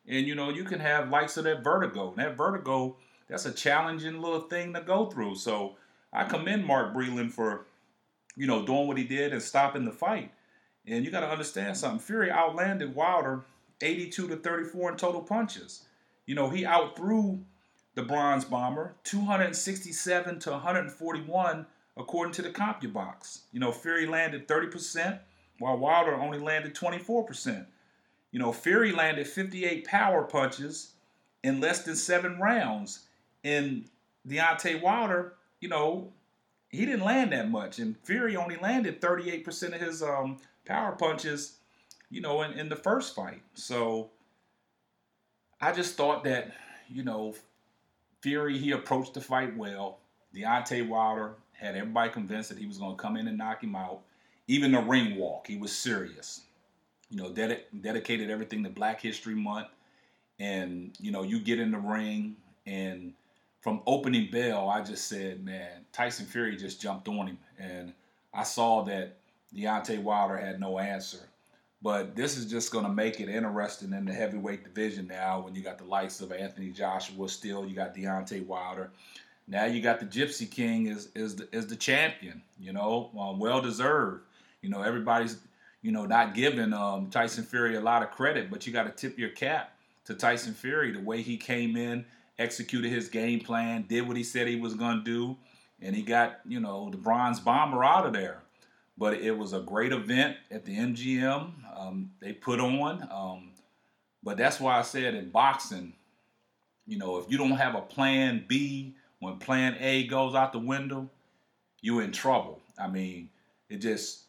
And 0.06 0.26
you 0.26 0.34
know, 0.34 0.50
you 0.50 0.64
can 0.64 0.80
have 0.80 1.08
likes 1.08 1.36
of 1.36 1.44
that 1.44 1.64
vertigo. 1.64 2.10
And 2.10 2.18
that 2.18 2.36
vertigo, 2.36 2.96
that's 3.28 3.46
a 3.46 3.52
challenging 3.52 4.20
little 4.20 4.42
thing 4.42 4.72
to 4.74 4.80
go 4.80 5.06
through. 5.06 5.36
So 5.36 5.76
I 6.12 6.24
commend 6.24 6.64
Mark 6.64 6.94
Breland 6.94 7.32
for, 7.32 7.66
you 8.36 8.46
know, 8.46 8.64
doing 8.64 8.86
what 8.86 8.98
he 8.98 9.04
did 9.04 9.32
and 9.32 9.42
stopping 9.42 9.84
the 9.84 9.92
fight. 9.92 10.30
And 10.86 11.04
you 11.04 11.10
got 11.10 11.20
to 11.20 11.30
understand 11.30 11.76
something. 11.76 11.98
Fury 11.98 12.30
outlanded 12.30 12.94
Wilder 12.94 13.44
82 13.80 14.28
to 14.28 14.36
34 14.36 14.92
in 14.92 14.96
total 14.96 15.22
punches. 15.22 15.84
You 16.26 16.34
know, 16.34 16.48
he 16.48 16.64
outthrew 16.64 17.40
the 17.94 18.02
Bronze 18.02 18.44
Bomber 18.44 18.96
267 19.04 20.38
to 20.40 20.50
141 20.50 21.66
according 21.96 22.32
to 22.34 22.42
the 22.42 22.50
CompuBox. 22.50 23.40
You 23.52 23.60
know, 23.60 23.72
Fury 23.72 24.06
landed 24.06 24.48
30%, 24.48 25.20
while 25.58 25.78
Wilder 25.78 26.14
only 26.14 26.38
landed 26.38 26.74
24%. 26.74 27.66
You 28.32 28.40
know, 28.40 28.52
Fury 28.52 28.92
landed 28.92 29.28
58 29.28 29.86
power 29.86 30.24
punches 30.24 30.94
in 31.44 31.60
less 31.60 31.84
than 31.84 31.94
seven 31.94 32.38
rounds. 32.40 33.06
And 33.44 33.84
Deontay 34.26 34.82
Wilder, 34.82 35.34
you 35.60 35.68
know, 35.68 36.12
he 36.68 36.84
didn't 36.84 37.04
land 37.04 37.32
that 37.32 37.50
much. 37.50 37.78
And 37.78 37.96
Fury 38.02 38.34
only 38.36 38.56
landed 38.56 39.00
38% 39.00 39.74
of 39.74 39.80
his 39.80 40.02
um, 40.02 40.38
power 40.64 40.92
punches, 40.92 41.58
you 42.14 42.20
know, 42.20 42.42
in, 42.42 42.52
in 42.52 42.68
the 42.68 42.76
first 42.76 43.16
fight. 43.16 43.42
So 43.54 44.10
I 45.60 45.72
just 45.72 45.96
thought 45.96 46.22
that, 46.24 46.52
you 46.88 47.02
know, 47.02 47.34
Fury, 48.20 48.56
he 48.56 48.70
approached 48.70 49.14
the 49.14 49.20
fight 49.20 49.56
well. 49.56 49.98
Deontay 50.32 50.88
Wilder, 50.88 51.34
had 51.52 51.74
everybody 51.74 52.10
convinced 52.10 52.50
that 52.50 52.58
he 52.58 52.66
was 52.66 52.78
going 52.78 52.96
to 52.96 53.02
come 53.02 53.16
in 53.16 53.26
and 53.26 53.36
knock 53.36 53.64
him 53.64 53.74
out. 53.74 54.02
Even 54.46 54.70
the 54.70 54.80
ring 54.80 55.16
walk, 55.16 55.48
he 55.48 55.56
was 55.56 55.76
serious. 55.76 56.42
You 57.10 57.16
know, 57.16 57.30
ded- 57.30 57.64
dedicated 57.80 58.30
everything 58.30 58.62
to 58.62 58.70
Black 58.70 59.00
History 59.00 59.34
Month. 59.34 59.68
And, 60.38 60.96
you 61.00 61.10
know, 61.10 61.22
you 61.22 61.40
get 61.40 61.58
in 61.58 61.72
the 61.72 61.78
ring, 61.78 62.36
and 62.66 63.12
from 63.60 63.82
opening 63.86 64.30
bell, 64.30 64.68
I 64.68 64.82
just 64.82 65.08
said, 65.08 65.44
man, 65.44 65.84
Tyson 65.92 66.26
Fury 66.26 66.56
just 66.56 66.80
jumped 66.80 67.08
on 67.08 67.26
him. 67.26 67.38
And 67.58 67.92
I 68.32 68.44
saw 68.44 68.82
that 68.84 69.16
Deontay 69.54 70.02
Wilder 70.02 70.36
had 70.36 70.60
no 70.60 70.78
answer. 70.78 71.18
But 71.84 72.16
this 72.16 72.38
is 72.38 72.46
just 72.46 72.72
going 72.72 72.86
to 72.86 72.90
make 72.90 73.20
it 73.20 73.28
interesting 73.28 73.92
in 73.92 74.06
the 74.06 74.12
heavyweight 74.14 74.64
division 74.64 75.06
now 75.06 75.42
when 75.42 75.54
you 75.54 75.60
got 75.60 75.76
the 75.76 75.84
likes 75.84 76.22
of 76.22 76.32
Anthony 76.32 76.70
Joshua 76.70 77.28
still, 77.28 77.66
you 77.66 77.76
got 77.76 77.94
Deontay 77.94 78.46
Wilder. 78.46 78.90
Now 79.46 79.66
you 79.66 79.82
got 79.82 80.00
the 80.00 80.06
Gypsy 80.06 80.50
King 80.50 80.86
is 80.86 81.10
is 81.14 81.36
the, 81.36 81.46
is 81.52 81.66
the 81.66 81.76
champion. 81.76 82.40
You 82.58 82.72
know, 82.72 83.10
um, 83.20 83.38
well 83.38 83.60
deserved. 83.60 84.22
You 84.62 84.70
know, 84.70 84.80
everybody's 84.80 85.36
you 85.82 85.92
know 85.92 86.06
not 86.06 86.34
giving 86.34 86.72
um, 86.72 87.10
Tyson 87.10 87.44
Fury 87.44 87.76
a 87.76 87.82
lot 87.82 88.02
of 88.02 88.10
credit, 88.10 88.50
but 88.50 88.66
you 88.66 88.72
got 88.72 88.84
to 88.84 88.90
tip 88.90 89.18
your 89.18 89.28
cap 89.28 89.76
to 90.06 90.14
Tyson 90.14 90.54
Fury 90.54 90.90
the 90.90 91.00
way 91.00 91.20
he 91.20 91.36
came 91.36 91.76
in, 91.76 92.06
executed 92.38 92.90
his 92.90 93.10
game 93.10 93.40
plan, 93.40 93.84
did 93.86 94.08
what 94.08 94.16
he 94.16 94.24
said 94.24 94.48
he 94.48 94.56
was 94.56 94.72
going 94.72 95.00
to 95.00 95.04
do, 95.04 95.36
and 95.82 95.94
he 95.94 96.00
got 96.00 96.40
you 96.48 96.60
know 96.60 96.88
the 96.88 96.96
Bronze 96.96 97.40
Bomber 97.40 97.84
out 97.84 98.06
of 98.06 98.14
there. 98.14 98.43
But 98.96 99.14
it 99.14 99.36
was 99.36 99.52
a 99.52 99.60
great 99.60 99.92
event 99.92 100.36
at 100.50 100.64
the 100.64 100.76
MGM. 100.76 101.50
Um, 101.76 102.10
they 102.20 102.32
put 102.32 102.60
on. 102.60 103.08
Um, 103.10 103.50
but 104.22 104.36
that's 104.36 104.60
why 104.60 104.78
I 104.78 104.82
said 104.82 105.14
in 105.14 105.30
boxing, 105.30 105.94
you 106.86 106.98
know, 106.98 107.18
if 107.18 107.30
you 107.30 107.36
don't 107.36 107.52
have 107.52 107.74
a 107.74 107.80
plan 107.80 108.44
B 108.46 108.94
when 109.18 109.38
plan 109.38 109.76
A 109.80 110.06
goes 110.06 110.34
out 110.34 110.52
the 110.52 110.58
window, 110.58 111.08
you're 111.80 112.02
in 112.02 112.12
trouble. 112.12 112.60
I 112.78 112.88
mean, 112.88 113.30
it 113.68 113.78
just 113.78 114.24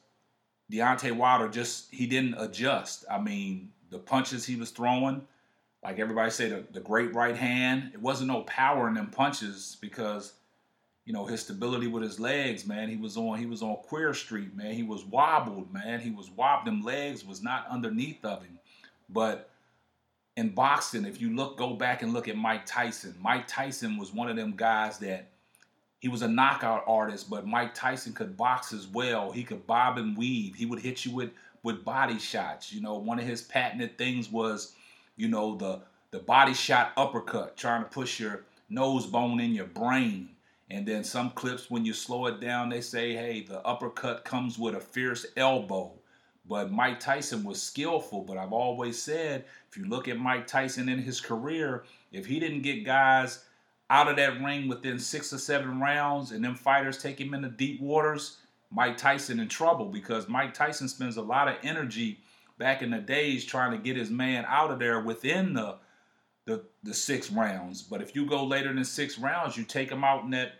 Deontay 0.72 1.16
Wilder 1.16 1.48
just 1.48 1.94
he 1.94 2.08
didn't 2.08 2.36
adjust. 2.36 3.06
I 3.10 3.20
mean, 3.20 3.72
the 3.90 4.00
punches 4.00 4.46
he 4.46 4.56
was 4.56 4.72
throwing, 4.72 5.22
like 5.84 6.00
everybody 6.00 6.32
said, 6.32 6.52
the, 6.52 6.74
the 6.74 6.80
great 6.80 7.14
right 7.14 7.36
hand, 7.36 7.92
it 7.94 8.02
wasn't 8.02 8.30
no 8.30 8.42
power 8.42 8.88
in 8.88 8.96
them 8.96 9.08
punches 9.08 9.78
because 9.80 10.34
you 11.06 11.14
know 11.14 11.26
his 11.26 11.42
stability 11.42 11.88
with 11.88 12.04
his 12.04 12.20
legs, 12.20 12.66
man. 12.66 12.90
He 12.90 12.98
was 12.98 13.18
on 13.18 13.38
he 13.38 13.46
was 13.46 13.62
on 13.62 13.78
Queer 13.88 14.14
Street, 14.14 14.56
man. 14.56 14.74
He 14.74 14.84
was 14.84 15.06
wobbled, 15.06 15.72
man. 15.74 16.00
He 16.00 16.12
was 16.12 16.30
wobbled. 16.32 16.68
Them 16.68 16.84
legs 16.84 17.24
was 17.24 17.44
not 17.44 17.68
underneath 17.70 18.24
of 18.26 18.44
him, 18.44 18.60
but 19.10 19.50
in 20.36 20.50
boxing, 20.50 21.06
if 21.06 21.22
you 21.22 21.34
look, 21.34 21.58
go 21.58 21.74
back 21.74 22.02
and 22.02 22.14
look 22.14 22.28
at 22.28 22.36
Mike 22.36 22.66
Tyson. 22.66 23.16
Mike 23.22 23.48
Tyson 23.48 23.98
was 23.98 24.14
one 24.14 24.30
of 24.30 24.36
them 24.36 24.54
guys 24.56 25.00
that 25.00 25.28
he 26.00 26.10
was 26.10 26.22
a 26.22 26.28
knockout 26.28 26.84
artist, 26.88 27.30
but 27.30 27.48
Mike 27.48 27.74
Tyson 27.74 28.14
could 28.14 28.36
box 28.36 28.74
as 28.74 28.86
well. 28.86 29.32
He 29.32 29.44
could 29.44 29.66
bob 29.66 29.98
and 29.98 30.18
weave. 30.18 30.56
He 30.56 30.66
would 30.66 30.80
hit 30.80 31.06
you 31.06 31.12
with 31.12 31.32
with 31.64 31.86
body 31.86 32.20
shots. 32.20 32.72
You 32.72 32.82
know, 32.82 32.96
one 32.96 33.18
of 33.18 33.26
his 33.26 33.42
patented 33.42 33.98
things 33.98 34.32
was, 34.32 34.74
you 35.16 35.28
know, 35.28 35.56
the 35.56 35.80
the 36.12 36.20
body 36.20 36.54
shot 36.54 36.92
uppercut, 36.98 37.58
trying 37.58 37.84
to 37.84 37.90
push 37.90 38.20
your 38.20 38.44
nose 38.70 39.06
bone 39.06 39.40
in 39.40 39.54
your 39.54 39.66
brain. 39.66 40.30
And 40.70 40.86
then 40.86 41.04
some 41.04 41.32
clips, 41.32 41.70
when 41.70 41.86
you 41.86 41.94
slow 41.94 42.26
it 42.26 42.42
down, 42.42 42.70
they 42.70 42.82
say, 42.82 43.14
hey, 43.14 43.42
the 43.42 43.62
uppercut 43.62 44.26
comes 44.26 44.58
with 44.58 44.76
a 44.76 44.80
fierce 44.80 45.26
elbow. 45.38 45.94
But 46.48 46.72
Mike 46.72 47.00
Tyson 47.00 47.44
was 47.44 47.62
skillful. 47.62 48.24
But 48.24 48.38
I've 48.38 48.54
always 48.54 49.02
said, 49.02 49.46
if 49.70 49.78
you 49.78 49.86
look 49.86 50.08
at 50.08 50.18
Mike 50.18 50.48
Tyson 50.48 50.90
in 50.90 51.00
his 51.00 51.22
career, 51.22 51.84
if 52.12 52.26
he 52.26 52.40
didn't 52.40 52.64
get 52.64 52.86
guys 52.86 53.46
out 53.90 54.08
of 54.08 54.16
that 54.16 54.42
ring 54.42 54.68
within 54.68 54.98
six 54.98 55.32
or 55.32 55.38
seven 55.38 55.80
rounds 55.80 56.32
and 56.32 56.44
them 56.44 56.56
fighters 56.56 56.98
take 56.98 57.22
him 57.22 57.34
into 57.34 57.50
deep 57.50 57.80
waters, 57.80 58.38
Mike 58.72 58.98
Tyson 58.98 59.40
in 59.40 59.48
trouble 59.48 59.86
because 59.86 60.28
Mike 60.28 60.54
Tyson 60.54 60.88
spends 60.88 61.18
a 61.18 61.22
lot 61.22 61.48
of 61.48 61.56
energy 61.64 62.20
back 62.58 62.82
in 62.82 62.90
the 62.90 63.00
days 63.00 63.46
trying 63.46 63.72
to 63.72 63.78
get 63.78 63.96
his 63.96 64.10
man 64.10 64.46
out 64.48 64.72
of 64.72 64.80
there 64.80 65.02
within 65.02 65.54
the 65.54 65.76
the, 66.46 66.64
the 66.84 66.94
six 66.94 67.32
rounds. 67.32 67.82
But 67.82 68.02
if 68.02 68.16
you 68.16 68.26
go 68.26 68.46
later 68.46 68.74
than 68.74 68.86
six 68.86 69.18
rounds, 69.18 69.58
you 69.58 69.64
take 69.64 69.92
him 69.92 70.04
out 70.04 70.24
in 70.24 70.32
that 70.32 70.54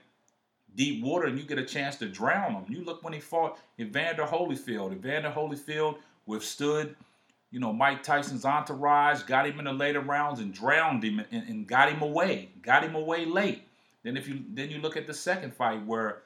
deep 0.76 1.04
water 1.04 1.28
and 1.28 1.38
you 1.38 1.46
get 1.46 1.58
a 1.58 1.66
chance 1.66 1.96
to 1.98 2.08
drown 2.08 2.54
him. 2.54 2.66
You 2.68 2.84
look 2.84 3.04
when 3.04 3.14
he 3.14 3.20
fought 3.20 3.60
Evander 3.80 4.24
Holyfield. 4.24 4.94
Evander 4.94 5.32
Holyfield 5.32 5.98
withstood, 6.26 6.96
you 7.52 7.60
know, 7.60 7.72
Mike 7.72 8.04
Tyson's 8.04 8.46
entourage, 8.46 9.24
got 9.24 9.48
him 9.48 9.60
in 9.60 9.66
the 9.66 9.74
later 9.74 10.02
rounds 10.02 10.40
and 10.40 10.54
drowned 10.54 11.04
him 11.04 11.22
and, 11.32 11.48
and 11.48 11.68
got 11.68 11.90
him 11.90 12.02
away. 12.02 12.50
Got 12.62 12.84
him 12.84 12.96
away 12.96 13.26
late. 13.26 13.64
Then 14.04 14.18
if 14.18 14.28
you 14.28 14.44
then 14.50 14.70
you 14.70 14.80
look 14.80 14.98
at 14.98 15.08
the 15.08 15.14
second 15.14 15.54
fight 15.54 15.84
where 15.86 16.24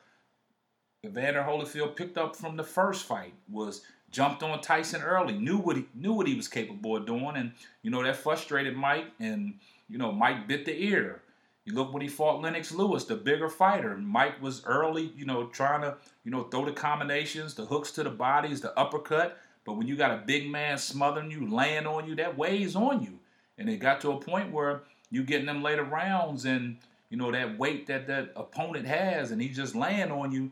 Evander 1.06 1.42
Holyfield 1.42 1.96
picked 1.96 2.18
up 2.18 2.36
from 2.36 2.58
the 2.58 2.64
first 2.64 3.06
fight 3.06 3.34
was 3.50 3.84
jumped 4.12 4.44
on 4.44 4.62
Tyson 4.62 5.02
early, 5.02 5.34
knew 5.34 5.58
what 5.58 5.78
he 5.78 5.86
knew 5.94 6.14
what 6.14 6.28
he 6.28 6.36
was 6.36 6.48
capable 6.48 6.96
of 6.96 7.06
doing, 7.06 7.36
and 7.36 7.52
you 7.82 7.92
know 7.92 8.04
that 8.04 8.16
frustrated 8.16 8.76
Mike, 8.76 9.06
and 9.20 9.56
you 9.88 9.98
know 9.98 10.12
Mike 10.12 10.48
bit 10.48 10.66
the 10.66 10.84
ear. 10.84 11.22
You 11.66 11.74
look 11.74 11.94
when 11.94 12.02
he 12.02 12.08
fought 12.08 12.42
Lennox 12.42 12.72
Lewis, 12.72 13.04
the 13.04 13.16
bigger 13.16 13.50
fighter. 13.50 13.96
Mike 13.96 14.42
was 14.42 14.66
early, 14.66 15.12
you 15.16 15.26
know, 15.26 15.48
trying 15.48 15.82
to 15.82 15.98
you 16.24 16.32
know 16.32 16.44
throw 16.44 16.66
the 16.66 16.72
combinations, 16.72 17.54
the 17.54 17.66
hooks 17.66 17.92
to 17.92 18.04
the 18.04 18.10
bodies, 18.10 18.62
the 18.62 18.78
uppercut. 18.78 19.38
But 19.66 19.74
when 19.74 19.88
you 19.88 19.96
got 19.96 20.12
a 20.12 20.24
big 20.26 20.50
man 20.50 20.78
smothering 20.78 21.30
you, 21.30 21.48
laying 21.48 21.86
on 21.86 22.08
you, 22.08 22.16
that 22.16 22.38
weighs 22.38 22.76
on 22.76 23.04
you. 23.04 23.20
And 23.58 23.70
it 23.70 23.78
got 23.78 24.02
to 24.02 24.12
a 24.12 24.20
point 24.20 24.52
where 24.52 24.82
you 25.12 25.24
getting 25.24 25.46
them 25.46 25.62
later 25.62 25.84
rounds, 25.84 26.46
and 26.46 26.78
you 27.10 27.18
know 27.18 27.32
that 27.32 27.58
weight 27.60 27.88
that 27.88 28.08
that 28.08 28.32
opponent 28.36 28.88
has, 28.88 29.32
and 29.32 29.42
he's 29.42 29.56
just 29.56 29.76
laying 29.76 30.12
on 30.12 30.32
you. 30.32 30.52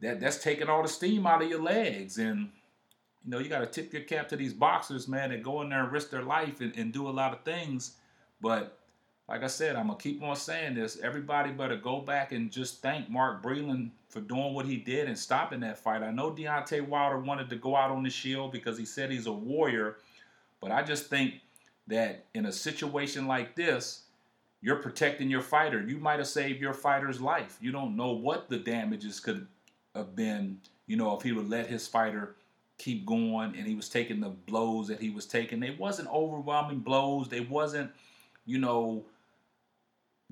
That 0.00 0.20
that's 0.20 0.42
taking 0.42 0.68
all 0.68 0.82
the 0.82 0.88
steam 0.88 1.26
out 1.26 1.42
of 1.42 1.48
your 1.48 1.62
legs, 1.62 2.18
and 2.18 2.50
you 3.24 3.30
know, 3.30 3.38
you 3.38 3.48
got 3.48 3.60
to 3.60 3.66
tip 3.66 3.92
your 3.92 4.02
cap 4.02 4.28
to 4.28 4.36
these 4.36 4.54
boxers, 4.54 5.08
man, 5.08 5.30
that 5.30 5.42
go 5.42 5.62
in 5.62 5.68
there 5.68 5.84
and 5.84 5.92
risk 5.92 6.10
their 6.10 6.22
life 6.22 6.60
and, 6.60 6.74
and 6.76 6.92
do 6.92 7.08
a 7.08 7.10
lot 7.10 7.32
of 7.32 7.42
things. 7.42 7.96
But 8.40 8.78
like 9.30 9.44
I 9.44 9.46
said, 9.46 9.76
I'm 9.76 9.86
gonna 9.86 9.98
keep 9.98 10.20
on 10.24 10.34
saying 10.34 10.74
this. 10.74 10.98
Everybody 11.00 11.52
better 11.52 11.76
go 11.76 12.00
back 12.00 12.32
and 12.32 12.50
just 12.50 12.82
thank 12.82 13.08
Mark 13.08 13.42
Breland 13.42 13.90
for 14.08 14.20
doing 14.20 14.54
what 14.54 14.66
he 14.66 14.76
did 14.76 15.06
and 15.06 15.16
stopping 15.16 15.60
that 15.60 15.78
fight. 15.78 16.02
I 16.02 16.10
know 16.10 16.32
Deontay 16.32 16.88
Wilder 16.88 17.20
wanted 17.20 17.48
to 17.50 17.56
go 17.56 17.76
out 17.76 17.92
on 17.92 18.02
the 18.02 18.10
shield 18.10 18.50
because 18.50 18.76
he 18.76 18.84
said 18.84 19.08
he's 19.08 19.26
a 19.26 19.32
warrior, 19.32 19.98
but 20.60 20.72
I 20.72 20.82
just 20.82 21.06
think 21.06 21.34
that 21.86 22.24
in 22.34 22.46
a 22.46 22.52
situation 22.52 23.28
like 23.28 23.54
this, 23.54 24.02
you're 24.62 24.82
protecting 24.82 25.30
your 25.30 25.42
fighter. 25.42 25.80
You 25.80 25.98
might 25.98 26.18
have 26.18 26.26
saved 26.26 26.60
your 26.60 26.74
fighter's 26.74 27.20
life. 27.20 27.56
You 27.60 27.70
don't 27.70 27.96
know 27.96 28.10
what 28.10 28.48
the 28.48 28.58
damages 28.58 29.20
could 29.20 29.46
have 29.94 30.16
been, 30.16 30.58
you 30.88 30.96
know, 30.96 31.16
if 31.16 31.22
he 31.22 31.30
would 31.30 31.48
let 31.48 31.68
his 31.68 31.86
fighter 31.86 32.34
keep 32.80 33.04
going 33.04 33.54
and 33.56 33.66
he 33.66 33.74
was 33.74 33.88
taking 33.88 34.20
the 34.20 34.30
blows 34.30 34.88
that 34.88 35.00
he 35.00 35.10
was 35.10 35.26
taking. 35.26 35.60
They 35.60 35.76
wasn't 35.78 36.08
overwhelming 36.08 36.78
blows. 36.78 37.28
They 37.28 37.40
wasn't, 37.40 37.90
you 38.46 38.58
know, 38.58 39.04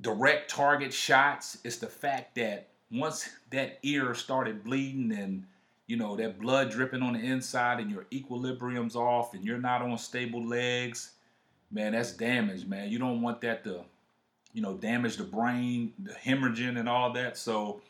direct 0.00 0.50
target 0.50 0.92
shots. 0.92 1.58
It's 1.62 1.76
the 1.76 1.86
fact 1.86 2.36
that 2.36 2.68
once 2.90 3.28
that 3.50 3.78
ear 3.82 4.14
started 4.14 4.64
bleeding 4.64 5.12
and 5.12 5.44
you 5.86 5.96
know 5.96 6.16
that 6.16 6.40
blood 6.40 6.70
dripping 6.70 7.02
on 7.02 7.14
the 7.14 7.20
inside 7.20 7.80
and 7.80 7.90
your 7.90 8.06
equilibrium's 8.12 8.96
off 8.96 9.34
and 9.34 9.44
you're 9.44 9.58
not 9.58 9.82
on 9.82 9.98
stable 9.98 10.44
legs, 10.44 11.12
man, 11.70 11.92
that's 11.92 12.12
damage, 12.12 12.66
man. 12.66 12.88
You 12.88 12.98
don't 12.98 13.20
want 13.20 13.42
that 13.42 13.62
to, 13.64 13.82
you 14.54 14.62
know, 14.62 14.74
damage 14.74 15.16
the 15.16 15.24
brain, 15.24 15.92
the 16.02 16.12
hemorrhaging 16.12 16.78
and 16.78 16.88
all 16.88 17.12
that. 17.12 17.36
So 17.36 17.82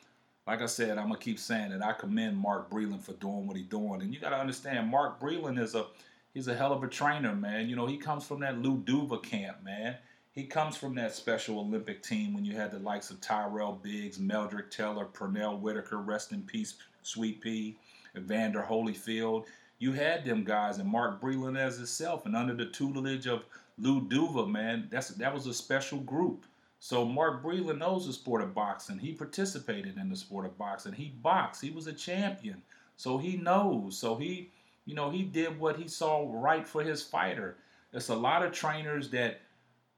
like 0.49 0.63
I 0.63 0.67
said, 0.67 0.97
I'm 0.97 1.09
gonna 1.09 1.19
keep 1.19 1.39
saying 1.39 1.73
it. 1.73 1.83
I 1.83 1.93
commend 1.93 2.39
Mark 2.39 2.71
Breland 2.71 3.03
for 3.03 3.13
doing 3.13 3.47
what 3.47 3.59
he's 3.59 3.67
doing, 3.67 4.01
and 4.01 4.15
you 4.15 4.19
gotta 4.19 4.39
understand, 4.39 4.89
Mark 4.89 5.21
Breland 5.21 5.59
is 5.59 5.75
a 5.75 5.85
he's 6.33 6.49
a 6.49 6.55
hell 6.55 6.73
of 6.73 6.83
a 6.83 6.89
trainer, 6.89 7.35
man. 7.35 7.69
You 7.69 7.77
know, 7.77 7.87
he 7.87 7.99
comes 7.99 8.25
from 8.25 8.41
that 8.41 8.57
Lou 8.57 8.79
Duva 8.79 9.23
camp, 9.23 9.63
man. 9.63 9.97
He 10.33 10.45
comes 10.45 10.75
from 10.75 10.95
that 10.95 11.15
Special 11.15 11.59
Olympic 11.59 12.03
team 12.03 12.33
when 12.33 12.47
you 12.47 12.55
had 12.57 12.71
the 12.71 12.79
likes 12.79 13.11
of 13.11 13.21
Tyrell 13.21 13.79
Biggs, 13.83 14.19
Meldrick 14.19 14.71
Taylor, 14.71 15.05
Pernell 15.05 15.61
Whitaker, 15.61 15.99
rest 15.99 16.33
in 16.33 16.41
peace, 16.41 16.77
Sweet 17.03 17.43
Pea, 17.43 17.77
Evander 18.17 18.65
Holyfield. 18.67 19.45
You 19.81 19.93
had 19.93 20.25
them 20.25 20.45
guys, 20.45 20.79
and 20.79 20.89
Mark 20.89 21.21
Breland 21.21 21.59
as 21.59 21.77
himself, 21.77 22.25
and 22.25 22.35
under 22.35 22.55
the 22.55 22.65
tutelage 22.65 23.27
of 23.27 23.45
Lou 23.77 24.01
Duva, 24.01 24.51
man, 24.51 24.89
that's 24.91 25.11
that 25.11 25.35
was 25.35 25.47
a 25.47 25.53
special 25.53 25.99
group. 25.99 26.47
So 26.81 27.05
Mark 27.05 27.43
Breland 27.43 27.79
knows 27.79 28.07
the 28.07 28.13
sport 28.13 28.43
of 28.43 28.55
boxing. 28.55 28.99
He 28.99 29.13
participated 29.13 29.97
in 29.97 30.09
the 30.09 30.17
sport 30.17 30.47
of 30.47 30.57
boxing. 30.57 30.93
He 30.93 31.09
boxed. 31.23 31.61
He 31.61 31.71
was 31.71 31.87
a 31.87 31.93
champion. 31.93 32.63
So 32.97 33.19
he 33.19 33.37
knows. 33.37 33.99
So 33.99 34.17
he, 34.17 34.51
you 34.85 34.95
know, 34.95 35.11
he 35.11 35.23
did 35.23 35.59
what 35.59 35.77
he 35.77 35.89
saw 35.89 36.29
right 36.31 36.67
for 36.67 36.83
his 36.83 37.03
fighter. 37.03 37.57
There's 37.91 38.09
a 38.09 38.17
lot 38.17 38.45
of 38.45 38.53
trainers 38.53 39.11
that 39.11 39.41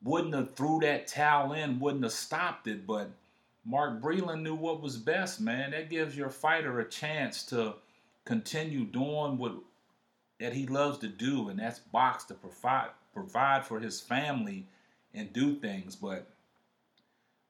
wouldn't 0.03 0.35
have 0.35 0.55
threw 0.55 0.81
that 0.81 1.07
towel 1.07 1.53
in, 1.53 1.81
wouldn't 1.81 2.05
have 2.05 2.13
stopped 2.13 2.67
it, 2.67 2.87
but 2.87 3.11
Mark 3.65 4.01
Breland 4.01 4.43
knew 4.43 4.55
what 4.55 4.81
was 4.81 4.97
best, 4.97 5.41
man. 5.41 5.73
That 5.73 5.91
gives 5.91 6.17
your 6.17 6.31
fighter 6.31 6.81
a 6.81 6.89
chance 6.89 7.43
to 7.47 7.75
continue 8.25 8.85
doing 8.85 9.37
what 9.37 9.55
that 10.39 10.55
he 10.55 10.67
loves 10.67 10.99
to 10.99 11.09
do, 11.09 11.51
and 11.51 11.59
that's 11.59 11.79
box 11.79 12.25
to 12.25 12.35
provide 12.35 12.89
provide 13.13 13.67
for 13.67 13.79
his 13.79 14.01
family 14.01 14.67
and 15.13 15.33
do 15.33 15.57
things. 15.57 15.95
But 15.97 16.27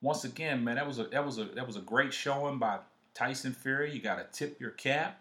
once 0.02 0.24
again, 0.24 0.64
man, 0.64 0.76
that 0.76 0.86
was 0.86 0.98
a 0.98 1.04
that 1.04 1.24
was 1.24 1.38
a 1.38 1.44
that 1.44 1.66
was 1.66 1.76
a 1.76 1.80
great 1.80 2.12
showing 2.12 2.58
by 2.58 2.78
Tyson 3.14 3.52
Fury. 3.52 3.92
You 3.92 4.00
got 4.00 4.16
to 4.16 4.26
tip 4.32 4.60
your 4.60 4.70
cap. 4.70 5.20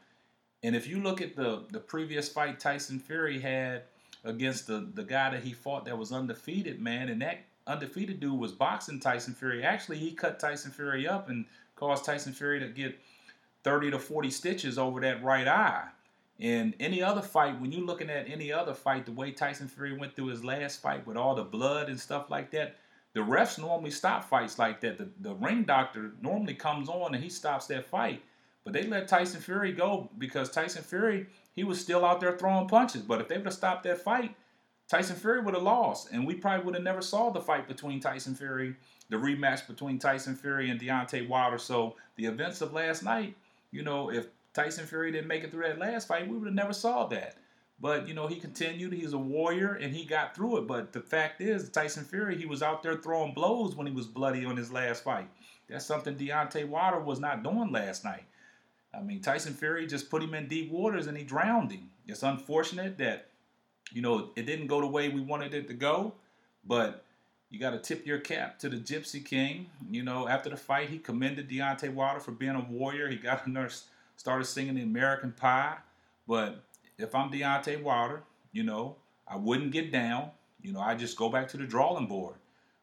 And 0.63 0.75
if 0.75 0.87
you 0.87 1.01
look 1.01 1.21
at 1.21 1.35
the 1.35 1.63
the 1.71 1.79
previous 1.79 2.29
fight 2.29 2.59
Tyson 2.59 2.99
Fury 2.99 3.39
had 3.39 3.83
against 4.23 4.67
the 4.67 4.87
the 4.93 5.03
guy 5.03 5.31
that 5.31 5.43
he 5.43 5.53
fought 5.53 5.85
that 5.85 5.97
was 5.97 6.11
undefeated, 6.11 6.79
man, 6.79 7.09
and 7.09 7.21
that 7.21 7.39
undefeated 7.67 8.19
dude 8.19 8.39
was 8.39 8.51
boxing 8.51 8.99
Tyson 8.99 9.33
Fury. 9.33 9.63
Actually, 9.63 9.97
he 9.97 10.11
cut 10.11 10.39
Tyson 10.39 10.71
Fury 10.71 11.07
up 11.07 11.29
and 11.29 11.45
caused 11.75 12.05
Tyson 12.05 12.33
Fury 12.33 12.59
to 12.59 12.67
get 12.67 12.99
30 13.63 13.91
to 13.91 13.99
40 13.99 14.31
stitches 14.31 14.77
over 14.77 14.99
that 15.01 15.23
right 15.23 15.47
eye. 15.47 15.87
And 16.39 16.73
any 16.79 17.03
other 17.03 17.21
fight, 17.21 17.59
when 17.59 17.71
you're 17.71 17.85
looking 17.85 18.09
at 18.09 18.29
any 18.29 18.51
other 18.51 18.73
fight, 18.73 19.05
the 19.05 19.11
way 19.11 19.31
Tyson 19.31 19.67
Fury 19.67 19.93
went 19.93 20.15
through 20.15 20.27
his 20.27 20.43
last 20.43 20.81
fight 20.81 21.05
with 21.05 21.17
all 21.17 21.35
the 21.35 21.43
blood 21.43 21.89
and 21.89 21.99
stuff 21.99 22.29
like 22.29 22.51
that, 22.51 22.77
the 23.13 23.21
refs 23.21 23.57
normally 23.57 23.91
stop 23.91 24.29
fights 24.29 24.59
like 24.59 24.81
that. 24.81 24.97
The, 24.97 25.09
the 25.19 25.35
ring 25.35 25.63
doctor 25.63 26.11
normally 26.21 26.53
comes 26.53 26.89
on 26.89 27.15
and 27.15 27.23
he 27.23 27.29
stops 27.29 27.67
that 27.67 27.85
fight. 27.85 28.21
But 28.63 28.73
they 28.73 28.83
let 28.83 29.07
Tyson 29.07 29.41
Fury 29.41 29.71
go 29.71 30.09
because 30.17 30.49
Tyson 30.49 30.83
Fury, 30.83 31.27
he 31.55 31.63
was 31.63 31.79
still 31.79 32.05
out 32.05 32.19
there 32.19 32.37
throwing 32.37 32.67
punches. 32.67 33.01
But 33.01 33.21
if 33.21 33.27
they 33.27 33.37
would 33.37 33.45
have 33.45 33.53
stopped 33.53 33.83
that 33.83 34.03
fight, 34.03 34.35
Tyson 34.87 35.15
Fury 35.15 35.41
would 35.41 35.55
have 35.55 35.63
lost. 35.63 36.11
And 36.11 36.27
we 36.27 36.35
probably 36.35 36.65
would 36.65 36.75
have 36.75 36.83
never 36.83 37.01
saw 37.01 37.31
the 37.31 37.41
fight 37.41 37.67
between 37.67 37.99
Tyson 37.99 38.35
Fury, 38.35 38.75
the 39.09 39.17
rematch 39.17 39.65
between 39.67 39.97
Tyson 39.97 40.35
Fury 40.35 40.69
and 40.69 40.79
Deontay 40.79 41.27
Wilder. 41.27 41.57
So 41.57 41.95
the 42.15 42.25
events 42.25 42.61
of 42.61 42.73
last 42.73 43.03
night, 43.03 43.35
you 43.71 43.81
know, 43.81 44.11
if 44.11 44.27
Tyson 44.53 44.85
Fury 44.85 45.11
didn't 45.11 45.27
make 45.27 45.43
it 45.43 45.51
through 45.51 45.67
that 45.67 45.79
last 45.79 46.07
fight, 46.07 46.27
we 46.27 46.37
would 46.37 46.47
have 46.47 46.55
never 46.55 46.73
saw 46.73 47.05
that. 47.07 47.37
But 47.81 48.07
you 48.07 48.13
know, 48.13 48.27
he 48.27 48.35
continued. 48.35 48.93
He's 48.93 49.13
a 49.13 49.17
warrior, 49.17 49.73
and 49.73 49.95
he 49.95 50.05
got 50.05 50.35
through 50.35 50.57
it. 50.57 50.67
But 50.67 50.91
the 50.91 51.01
fact 51.01 51.41
is, 51.41 51.69
Tyson 51.69 52.03
Fury, 52.03 52.37
he 52.37 52.45
was 52.45 52.61
out 52.61 52.83
there 52.83 52.95
throwing 52.95 53.33
blows 53.33 53.75
when 53.75 53.87
he 53.87 53.93
was 53.93 54.05
bloody 54.05 54.45
on 54.45 54.57
his 54.57 54.71
last 54.71 55.03
fight. 55.03 55.29
That's 55.69 55.85
something 55.85 56.15
Deontay 56.15 56.67
Wilder 56.67 56.99
was 56.99 57.19
not 57.19 57.43
doing 57.43 57.71
last 57.71 58.03
night. 58.03 58.23
I 58.93 59.01
mean, 59.01 59.21
Tyson 59.21 59.53
Fury 59.53 59.85
just 59.87 60.09
put 60.09 60.23
him 60.23 60.33
in 60.33 60.47
deep 60.47 60.71
waters 60.71 61.07
and 61.07 61.17
he 61.17 61.23
drowned 61.23 61.71
him. 61.71 61.91
It's 62.07 62.23
unfortunate 62.23 62.97
that 62.97 63.27
you 63.91 64.01
know 64.01 64.31
it 64.35 64.45
didn't 64.45 64.67
go 64.67 64.81
the 64.81 64.87
way 64.87 65.09
we 65.09 65.21
wanted 65.21 65.53
it 65.53 65.67
to 65.67 65.73
go, 65.73 66.13
but 66.65 67.05
you 67.49 67.59
got 67.59 67.71
to 67.71 67.79
tip 67.79 68.05
your 68.05 68.19
cap 68.19 68.59
to 68.59 68.69
the 68.69 68.77
Gypsy 68.77 69.23
King. 69.23 69.67
You 69.89 70.03
know, 70.03 70.27
after 70.27 70.49
the 70.49 70.57
fight, 70.57 70.89
he 70.89 70.97
commended 70.97 71.49
Deontay 71.49 71.93
Wilder 71.93 72.19
for 72.19 72.31
being 72.31 72.55
a 72.55 72.65
warrior. 72.69 73.07
He 73.09 73.15
got 73.15 73.45
a 73.45 73.49
nurse, 73.49 73.85
started 74.17 74.45
singing 74.45 74.75
the 74.75 74.83
American 74.83 75.31
Pie, 75.31 75.77
but 76.27 76.63
if 76.99 77.15
I'm 77.15 77.31
Deontay 77.31 77.81
Wilder, 77.81 78.21
you 78.51 78.63
know, 78.63 78.97
I 79.27 79.37
wouldn't 79.37 79.71
get 79.71 79.91
down. 79.91 80.31
You 80.61 80.73
know, 80.73 80.81
I 80.81 80.95
just 80.95 81.17
go 81.17 81.29
back 81.29 81.47
to 81.49 81.57
the 81.57 81.63
drawing 81.63 82.07
board. 82.07 82.35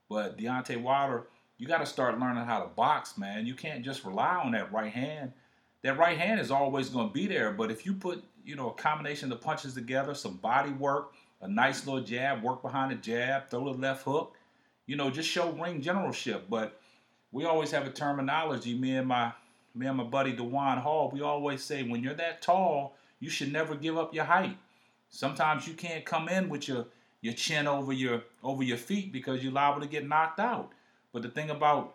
But 0.09 0.38
Deontay 0.38 0.81
Wilder, 0.81 1.26
you 1.59 1.66
got 1.66 1.79
to 1.79 1.87
start 1.87 2.18
learning 2.18 2.44
how 2.44 2.61
to 2.61 2.68
box, 2.68 3.18
man. 3.18 3.46
You 3.46 3.55
can't 3.55 3.85
just 3.85 4.05
rely 4.05 4.37
on 4.37 4.52
that 4.52 4.72
right 4.72 4.92
hand. 4.92 5.33
That 5.83 5.98
right 5.98 6.18
hand 6.18 6.40
is 6.40 6.50
always 6.50 6.88
going 6.88 7.09
to 7.09 7.12
be 7.12 7.26
there. 7.26 7.52
But 7.52 7.70
if 7.70 7.85
you 7.85 7.92
put, 7.92 8.24
you 8.44 8.57
know, 8.57 8.70
a 8.70 8.74
combination 8.74 9.31
of 9.31 9.40
punches 9.40 9.74
together, 9.74 10.14
some 10.14 10.37
body 10.37 10.70
work, 10.72 11.12
a 11.42 11.48
nice 11.48 11.87
little 11.87 12.02
jab, 12.02 12.42
work 12.42 12.62
behind 12.62 12.90
the 12.90 12.96
jab, 12.96 13.50
throw 13.50 13.64
the 13.64 13.79
left 13.79 14.05
hook, 14.05 14.35
you 14.87 14.96
know, 14.96 15.11
just 15.11 15.29
show 15.29 15.52
ring 15.52 15.83
generalship. 15.83 16.48
But 16.48 16.81
we 17.33 17.44
always 17.44 17.70
have 17.72 17.87
a 17.87 17.90
terminology. 17.90 18.74
Me 18.74 18.96
and 18.96 19.07
my 19.07 19.33
me 19.74 19.87
and 19.87 19.98
my 19.98 20.05
buddy 20.05 20.33
Dewan 20.33 20.79
Hall, 20.79 21.11
we 21.12 21.20
always 21.20 21.62
say 21.62 21.83
when 21.83 22.02
you're 22.02 22.14
that 22.14 22.40
tall, 22.40 22.96
you 23.20 23.31
should 23.31 23.52
never 23.52 23.74
give 23.74 23.96
up 23.96 24.14
your 24.14 24.24
height. 24.24 24.57
Sometimes 25.09 25.66
you 25.66 25.74
can't 25.74 26.05
come 26.05 26.29
in 26.29 26.48
with 26.48 26.68
your 26.68 26.87
your 27.22 27.35
chin 27.35 27.66
over 27.66 27.92
your 27.92 28.22
over 28.42 28.62
your 28.62 28.76
feet 28.76 29.12
because 29.12 29.42
you're 29.42 29.52
liable 29.52 29.81
to 29.81 29.87
get 29.87 30.07
knocked 30.07 30.40
out. 30.40 30.72
But 31.12 31.22
the 31.22 31.29
thing 31.29 31.50
about 31.50 31.94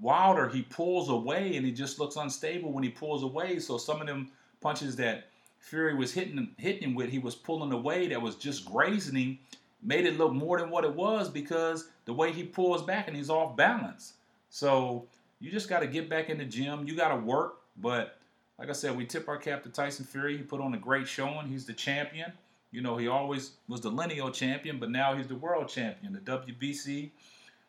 Wilder, 0.00 0.48
he 0.48 0.62
pulls 0.62 1.08
away 1.08 1.56
and 1.56 1.64
he 1.64 1.72
just 1.72 1.98
looks 1.98 2.16
unstable 2.16 2.72
when 2.72 2.84
he 2.84 2.90
pulls 2.90 3.22
away. 3.22 3.58
So 3.58 3.78
some 3.78 4.00
of 4.00 4.06
them 4.06 4.30
punches 4.60 4.96
that 4.96 5.28
Fury 5.58 5.94
was 5.94 6.12
hitting 6.12 6.50
hitting 6.58 6.90
him 6.90 6.94
with, 6.94 7.08
he 7.08 7.18
was 7.18 7.34
pulling 7.34 7.72
away 7.72 8.08
that 8.08 8.20
was 8.20 8.36
just 8.36 8.66
grazing 8.66 9.16
him, 9.16 9.38
made 9.82 10.04
it 10.04 10.18
look 10.18 10.32
more 10.32 10.58
than 10.58 10.70
what 10.70 10.84
it 10.84 10.94
was 10.94 11.28
because 11.28 11.88
the 12.04 12.12
way 12.12 12.32
he 12.32 12.44
pulls 12.44 12.82
back 12.82 13.08
and 13.08 13.16
he's 13.16 13.30
off 13.30 13.56
balance. 13.56 14.14
So 14.50 15.06
you 15.40 15.50
just 15.50 15.68
got 15.68 15.80
to 15.80 15.86
get 15.86 16.08
back 16.08 16.28
in 16.28 16.38
the 16.38 16.44
gym. 16.44 16.86
You 16.86 16.96
got 16.96 17.08
to 17.08 17.16
work. 17.16 17.56
But 17.76 18.18
like 18.58 18.68
I 18.68 18.72
said, 18.72 18.96
we 18.96 19.04
tip 19.04 19.28
our 19.28 19.36
cap 19.36 19.62
to 19.64 19.68
Tyson 19.68 20.04
Fury. 20.04 20.36
He 20.36 20.42
put 20.42 20.60
on 20.60 20.74
a 20.74 20.78
great 20.78 21.08
showing. 21.08 21.48
He's 21.48 21.66
the 21.66 21.72
champion. 21.72 22.32
You 22.70 22.82
know, 22.82 22.96
he 22.96 23.08
always 23.08 23.52
was 23.68 23.80
the 23.80 23.90
lineal 23.90 24.30
champion, 24.30 24.78
but 24.78 24.90
now 24.90 25.16
he's 25.16 25.28
the 25.28 25.36
world 25.36 25.68
champion, 25.68 26.12
the 26.12 26.18
WBC, 26.20 27.10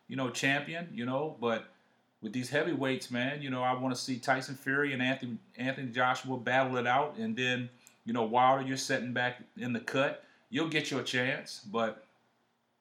you 0.08 0.16
know, 0.16 0.30
champion. 0.30 0.88
You 0.94 1.06
know, 1.06 1.38
but 1.40 1.66
with 2.22 2.34
these 2.34 2.50
heavyweights, 2.50 3.12
man, 3.12 3.42
you 3.42 3.50
know, 3.50 3.62
I 3.62 3.74
want 3.74 3.94
to 3.96 4.02
see 4.02 4.18
Tyson 4.18 4.56
Fury 4.56 4.94
and 4.94 5.02
Anthony 5.02 5.38
Anthony 5.58 5.92
Joshua 5.92 6.38
battle 6.38 6.78
it 6.78 6.88
out, 6.88 7.18
and 7.18 7.36
then 7.36 7.70
you 8.06 8.14
know, 8.14 8.24
Wilder, 8.24 8.66
you're 8.66 8.78
setting 8.78 9.14
back 9.14 9.42
in 9.58 9.74
the 9.74 9.80
cut. 9.80 10.24
You'll 10.50 10.70
get 10.70 10.92
your 10.92 11.02
chance, 11.02 11.62
but 11.72 12.06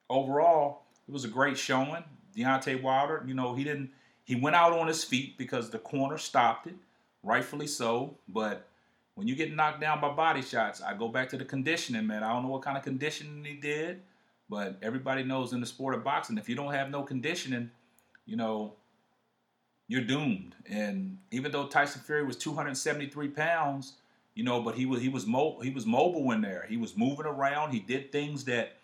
overall, 0.08 0.82
it 1.08 1.12
was 1.12 1.24
a 1.24 1.28
great 1.28 1.58
showing. 1.58 2.04
Deontay 2.36 2.82
Wilder, 2.82 3.22
you 3.26 3.34
know, 3.34 3.54
he 3.54 3.64
didn't 3.64 3.90
he 4.24 4.34
went 4.34 4.56
out 4.56 4.72
on 4.72 4.86
his 4.86 5.04
feet 5.04 5.36
because 5.36 5.70
the 5.70 5.78
corner 5.78 6.16
stopped 6.18 6.66
it, 6.66 6.74
rightfully 7.24 7.66
so. 7.66 8.16
But 8.28 8.66
when 9.14 9.26
you 9.26 9.34
get 9.34 9.54
knocked 9.54 9.80
down 9.80 10.00
by 10.00 10.10
body 10.10 10.42
shots, 10.42 10.82
I 10.82 10.94
go 10.94 11.08
back 11.08 11.28
to 11.30 11.36
the 11.36 11.44
conditioning, 11.44 12.06
man. 12.06 12.22
I 12.22 12.32
don't 12.32 12.42
know 12.42 12.50
what 12.50 12.62
kind 12.62 12.76
of 12.76 12.84
conditioning 12.84 13.44
he 13.44 13.54
did, 13.54 14.02
but 14.48 14.78
everybody 14.82 15.22
knows 15.24 15.52
in 15.52 15.60
the 15.60 15.66
sport 15.66 15.94
of 15.94 16.04
boxing, 16.04 16.38
if 16.38 16.48
you 16.48 16.54
don't 16.54 16.72
have 16.72 16.90
no 16.90 17.02
conditioning, 17.02 17.70
you 18.26 18.36
know, 18.36 18.74
you're 19.88 20.02
doomed. 20.02 20.54
And 20.66 21.18
even 21.30 21.52
though 21.52 21.66
Tyson 21.66 22.00
Fury 22.02 22.24
was 22.24 22.36
273 22.36 23.28
pounds, 23.28 23.94
you 24.34 24.42
know, 24.42 24.60
but 24.60 24.74
he 24.74 24.86
was 24.86 25.00
he 25.00 25.08
was 25.08 25.26
mo- 25.26 25.60
he 25.62 25.70
was 25.70 25.86
mobile 25.86 26.32
in 26.32 26.40
there. 26.40 26.66
He 26.68 26.76
was 26.76 26.96
moving 26.96 27.26
around. 27.26 27.70
He 27.70 27.78
did 27.78 28.10
things 28.10 28.44
that, 28.46 28.76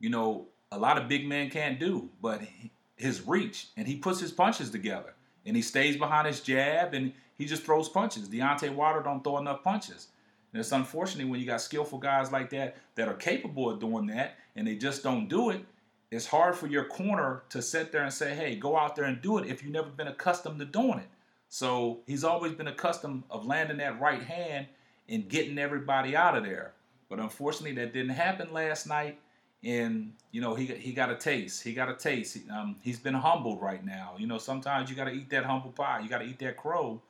you 0.00 0.10
know, 0.10 0.46
a 0.72 0.78
lot 0.78 0.98
of 0.98 1.06
big 1.06 1.28
men 1.28 1.50
can't 1.50 1.78
do. 1.78 2.08
But 2.20 2.40
he, 2.42 2.70
his 2.96 3.26
reach 3.26 3.68
and 3.76 3.86
he 3.86 3.96
puts 3.96 4.20
his 4.20 4.32
punches 4.32 4.70
together 4.70 5.14
and 5.44 5.56
he 5.56 5.62
stays 5.62 5.96
behind 5.96 6.26
his 6.26 6.40
jab 6.40 6.94
and 6.94 7.12
he 7.42 7.48
just 7.48 7.64
throws 7.64 7.88
punches. 7.88 8.28
Deontay 8.28 8.72
Wilder 8.72 9.02
don't 9.02 9.24
throw 9.24 9.38
enough 9.38 9.64
punches. 9.64 10.06
And 10.52 10.60
it's 10.60 10.70
unfortunate 10.70 11.26
when 11.26 11.40
you 11.40 11.46
got 11.46 11.60
skillful 11.60 11.98
guys 11.98 12.30
like 12.30 12.50
that 12.50 12.76
that 12.94 13.08
are 13.08 13.14
capable 13.14 13.68
of 13.68 13.80
doing 13.80 14.06
that 14.06 14.36
and 14.54 14.64
they 14.64 14.76
just 14.76 15.02
don't 15.02 15.28
do 15.28 15.50
it. 15.50 15.64
It's 16.12 16.26
hard 16.26 16.54
for 16.54 16.68
your 16.68 16.84
corner 16.84 17.42
to 17.48 17.60
sit 17.60 17.90
there 17.90 18.04
and 18.04 18.12
say, 18.12 18.34
"Hey, 18.34 18.54
go 18.54 18.76
out 18.76 18.94
there 18.94 19.06
and 19.06 19.20
do 19.20 19.38
it" 19.38 19.48
if 19.48 19.64
you've 19.64 19.72
never 19.72 19.88
been 19.88 20.06
accustomed 20.06 20.60
to 20.60 20.64
doing 20.64 21.00
it. 21.00 21.08
So 21.48 22.00
he's 22.06 22.22
always 22.22 22.52
been 22.52 22.68
accustomed 22.68 23.24
of 23.28 23.44
landing 23.44 23.78
that 23.78 24.00
right 24.00 24.22
hand 24.22 24.68
and 25.08 25.28
getting 25.28 25.58
everybody 25.58 26.14
out 26.14 26.36
of 26.36 26.44
there. 26.44 26.74
But 27.08 27.18
unfortunately, 27.18 27.74
that 27.82 27.92
didn't 27.92 28.12
happen 28.12 28.52
last 28.52 28.86
night. 28.86 29.18
And 29.64 30.12
you 30.30 30.40
know 30.40 30.54
he 30.54 30.66
he 30.66 30.92
got 30.92 31.10
a 31.10 31.16
taste. 31.16 31.64
He 31.64 31.72
got 31.72 31.88
a 31.88 31.94
taste. 31.94 32.38
Um, 32.52 32.76
he's 32.82 33.00
been 33.00 33.14
humbled 33.14 33.60
right 33.60 33.84
now. 33.84 34.14
You 34.16 34.28
know 34.28 34.38
sometimes 34.38 34.90
you 34.90 34.96
got 34.96 35.06
to 35.06 35.12
eat 35.12 35.30
that 35.30 35.44
humble 35.44 35.72
pie. 35.72 36.00
You 36.00 36.08
got 36.08 36.18
to 36.18 36.26
eat 36.26 36.38
that 36.40 36.56
crow. 36.56 37.00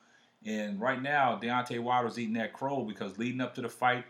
And 0.45 0.79
right 0.79 1.01
now 1.01 1.39
Deontay 1.41 1.81
Wilder's 1.81 2.19
eating 2.19 2.33
that 2.35 2.53
crow 2.53 2.83
because 2.83 3.17
leading 3.17 3.41
up 3.41 3.55
to 3.55 3.61
the 3.61 3.69
fight, 3.69 4.05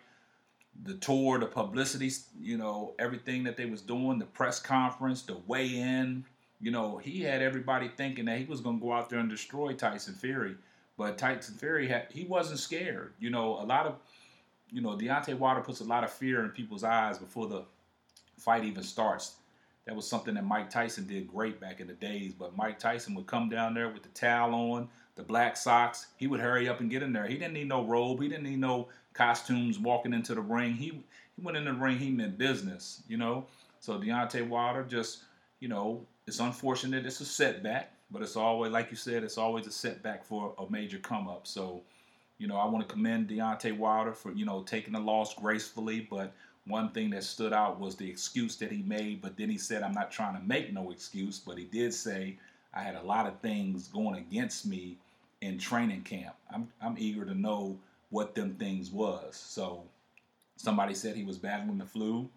the 0.84 0.96
tour, 0.96 1.38
the 1.39 1.46
publicity, 1.46 2.12
you 2.39 2.58
know 2.58 2.96
everything 2.98 3.43
that 3.43 3.58
they 3.58 3.65
was 3.65 3.82
doing, 3.82 4.19
the 4.19 4.26
press 4.26 4.60
conference, 4.60 5.22
the 5.22 5.38
weigh-in, 5.46 6.26
you 6.63 6.72
know, 6.72 6.98
he 6.98 7.22
had 7.22 7.41
everybody 7.41 7.89
thinking 7.89 8.24
that 8.26 8.38
he 8.38 8.46
was 8.46 8.62
going 8.62 8.80
to 8.80 8.86
go 8.86 8.93
out 8.93 9.10
there 9.10 9.19
and 9.19 9.30
destroy 9.30 9.74
Tyson 9.74 10.13
Fury. 10.13 10.56
But 10.98 11.17
Tyson 11.17 11.56
Fury 11.56 11.89
had 11.89 12.08
he 12.10 12.24
wasn't 12.24 12.60
scared. 12.60 13.13
You 13.19 13.32
know, 13.32 13.60
a 13.60 13.65
lot 13.65 13.86
of 13.86 13.96
you 14.72 14.82
know 14.82 14.91
Deontay 14.91 15.38
Wilder 15.38 15.60
puts 15.60 15.82
a 15.82 15.84
lot 15.84 16.06
of 16.06 16.12
fear 16.12 16.43
in 16.43 16.52
people's 16.52 16.86
eyes 16.86 17.17
before 17.17 17.48
the 17.48 17.65
fight 18.38 18.63
even 18.63 18.84
starts. 18.84 19.36
That 19.86 19.96
was 19.96 20.08
something 20.08 20.36
that 20.36 20.46
Mike 20.46 20.69
Tyson 20.69 21.06
did 21.06 21.28
great 21.28 21.60
back 21.60 21.82
in 21.82 21.88
the 21.88 21.93
days. 21.93 22.34
But 22.34 22.56
Mike 22.56 22.80
Tyson 22.80 23.13
would 23.15 23.28
come 23.28 23.50
down 23.50 23.74
there 23.74 23.89
with 23.89 24.04
the 24.04 24.10
towel 24.10 24.56
on, 24.56 24.88
the 25.15 25.23
black 25.23 25.58
socks. 25.58 26.08
He 26.17 26.28
would 26.28 26.39
hurry 26.39 26.67
up 26.67 26.80
and 26.80 26.89
get 26.89 27.04
in 27.04 27.13
there. 27.13 27.28
He 27.28 27.38
didn't 27.38 27.54
need 27.54 27.67
no 27.67 27.84
robe. 27.84 28.21
He 28.21 28.28
didn't 28.28 28.45
need 28.45 28.60
no 28.60 28.89
costumes 29.13 29.80
walking 29.80 30.13
into 30.13 30.34
the 30.36 30.41
ring. 30.41 30.73
He 30.73 31.04
he 31.36 31.41
went 31.41 31.58
in 31.58 31.65
the 31.65 31.73
ring. 31.73 31.97
He 31.97 32.10
meant 32.10 32.38
business. 32.38 33.04
You 33.08 33.17
know. 33.17 33.45
So 33.80 33.99
Deontay 33.99 34.47
Wilder 34.47 34.84
just 34.84 35.23
you 35.60 35.67
know 35.67 36.06
it's 36.28 36.39
unfortunate. 36.39 37.06
It's 37.06 37.19
a 37.21 37.26
setback, 37.26 37.91
but 38.12 38.21
it's 38.21 38.36
always, 38.36 38.71
like 38.71 38.89
you 38.91 38.97
said, 38.97 39.23
it's 39.23 39.38
always 39.38 39.67
a 39.67 39.71
setback 39.71 40.23
for 40.23 40.54
a 40.58 40.69
major 40.71 40.97
come 40.97 41.28
up. 41.28 41.47
So, 41.47 41.82
you 42.38 42.47
know, 42.47 42.56
I 42.56 42.65
want 42.65 42.88
to 42.88 42.93
commend 42.93 43.28
Deontay 43.28 43.78
Wilder 43.78 44.13
for, 44.13 44.32
you 44.32 44.45
know, 44.45 44.63
taking 44.63 44.93
the 44.93 44.99
loss 44.99 45.34
gracefully. 45.34 46.08
But 46.10 46.34
one 46.65 46.89
thing 46.91 47.10
that 47.12 47.23
stood 47.23 47.54
out 47.54 47.80
was 47.80 47.95
the 47.95 48.10
excuse 48.10 48.56
that 48.58 48.71
he 48.71 48.84
made. 48.84 49.21
But 49.21 49.38
then 49.38 49.49
he 49.49 49.58
said, 49.58 49.84
I'm 49.84 49.93
not 49.93 50.12
trying 50.12 50.36
to 50.36 50.43
make 50.43 50.71
no 50.71 50.91
excuse. 50.91 51.39
But 51.39 51.58
he 51.58 51.65
did 51.65 51.93
say, 51.93 52.38
I 52.73 52.81
had 52.81 52.95
a 52.95 53.03
lot 53.03 53.27
of 53.27 53.39
things 53.39 53.88
going 53.88 54.15
against 54.15 54.65
me 54.65 54.97
in 55.41 55.57
training 55.57 56.01
camp. 56.01 56.36
I'm, 56.51 56.69
I'm 56.81 56.95
eager 56.97 57.25
to 57.25 57.33
know 57.36 57.77
what 58.09 58.36
them 58.36 58.55
things 58.55 58.91
was. 58.91 59.36
So 59.36 59.83
somebody 60.55 60.93
said 60.93 61.15
he 61.15 61.23
was 61.23 61.38
battling 61.38 61.77
the 61.77 61.86
flu. 61.86 62.29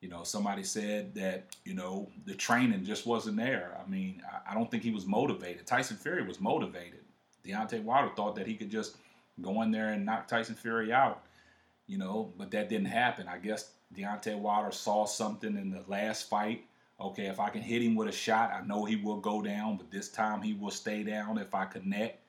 You 0.00 0.10
know, 0.10 0.22
somebody 0.22 0.62
said 0.64 1.14
that, 1.14 1.56
you 1.64 1.74
know, 1.74 2.10
the 2.26 2.34
training 2.34 2.84
just 2.84 3.06
wasn't 3.06 3.38
there. 3.38 3.80
I 3.82 3.88
mean, 3.88 4.22
I, 4.30 4.52
I 4.52 4.54
don't 4.54 4.70
think 4.70 4.82
he 4.82 4.90
was 4.90 5.06
motivated. 5.06 5.66
Tyson 5.66 5.96
Fury 5.96 6.22
was 6.22 6.40
motivated. 6.40 7.00
Deontay 7.44 7.82
Wilder 7.82 8.12
thought 8.14 8.34
that 8.36 8.46
he 8.46 8.54
could 8.54 8.70
just 8.70 8.96
go 9.40 9.62
in 9.62 9.70
there 9.70 9.90
and 9.90 10.04
knock 10.04 10.28
Tyson 10.28 10.54
Fury 10.54 10.92
out, 10.92 11.22
you 11.86 11.98
know, 11.98 12.32
but 12.36 12.50
that 12.50 12.68
didn't 12.68 12.86
happen. 12.86 13.28
I 13.28 13.38
guess 13.38 13.70
Deontay 13.96 14.38
Wilder 14.38 14.72
saw 14.72 15.06
something 15.06 15.56
in 15.56 15.70
the 15.70 15.82
last 15.88 16.28
fight. 16.28 16.64
Okay, 17.00 17.26
if 17.26 17.40
I 17.40 17.50
can 17.50 17.62
hit 17.62 17.82
him 17.82 17.96
with 17.96 18.08
a 18.08 18.12
shot, 18.12 18.52
I 18.52 18.64
know 18.64 18.84
he 18.84 18.96
will 18.96 19.18
go 19.18 19.42
down, 19.42 19.76
but 19.76 19.90
this 19.90 20.08
time 20.08 20.42
he 20.42 20.52
will 20.54 20.70
stay 20.70 21.02
down 21.02 21.38
if 21.38 21.54
I 21.54 21.64
connect. 21.64 22.20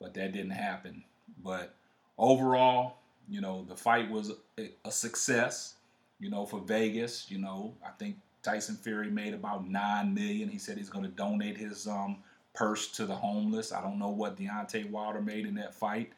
But 0.00 0.14
that 0.14 0.32
didn't 0.32 0.50
happen. 0.50 1.04
But 1.42 1.74
overall, 2.16 2.96
you 3.28 3.40
know, 3.40 3.64
the 3.68 3.76
fight 3.76 4.10
was 4.10 4.32
a, 4.58 4.90
success 4.90 5.74
you 6.18 6.30
know, 6.30 6.46
for 6.46 6.60
Vegas. 6.60 7.30
You 7.30 7.38
know, 7.38 7.74
I 7.84 7.90
think 7.98 8.16
Tyson 8.42 8.76
Fury 8.76 9.10
made 9.10 9.34
about 9.34 9.68
nine 9.68 10.14
million. 10.14 10.48
He 10.48 10.58
said 10.58 10.76
he's 10.76 10.90
going 10.90 11.04
to 11.04 11.10
donate 11.10 11.56
his 11.56 11.86
um, 11.86 12.18
purse 12.54 12.88
to 12.92 13.06
the 13.06 13.14
homeless. 13.14 13.72
I 13.72 13.80
don't 13.80 13.98
know 13.98 14.10
what 14.10 14.36
Deontay 14.36 14.90
Wilder 14.90 15.20
made 15.20 15.46
in 15.46 15.54
that 15.56 15.74
fight, 15.74 16.12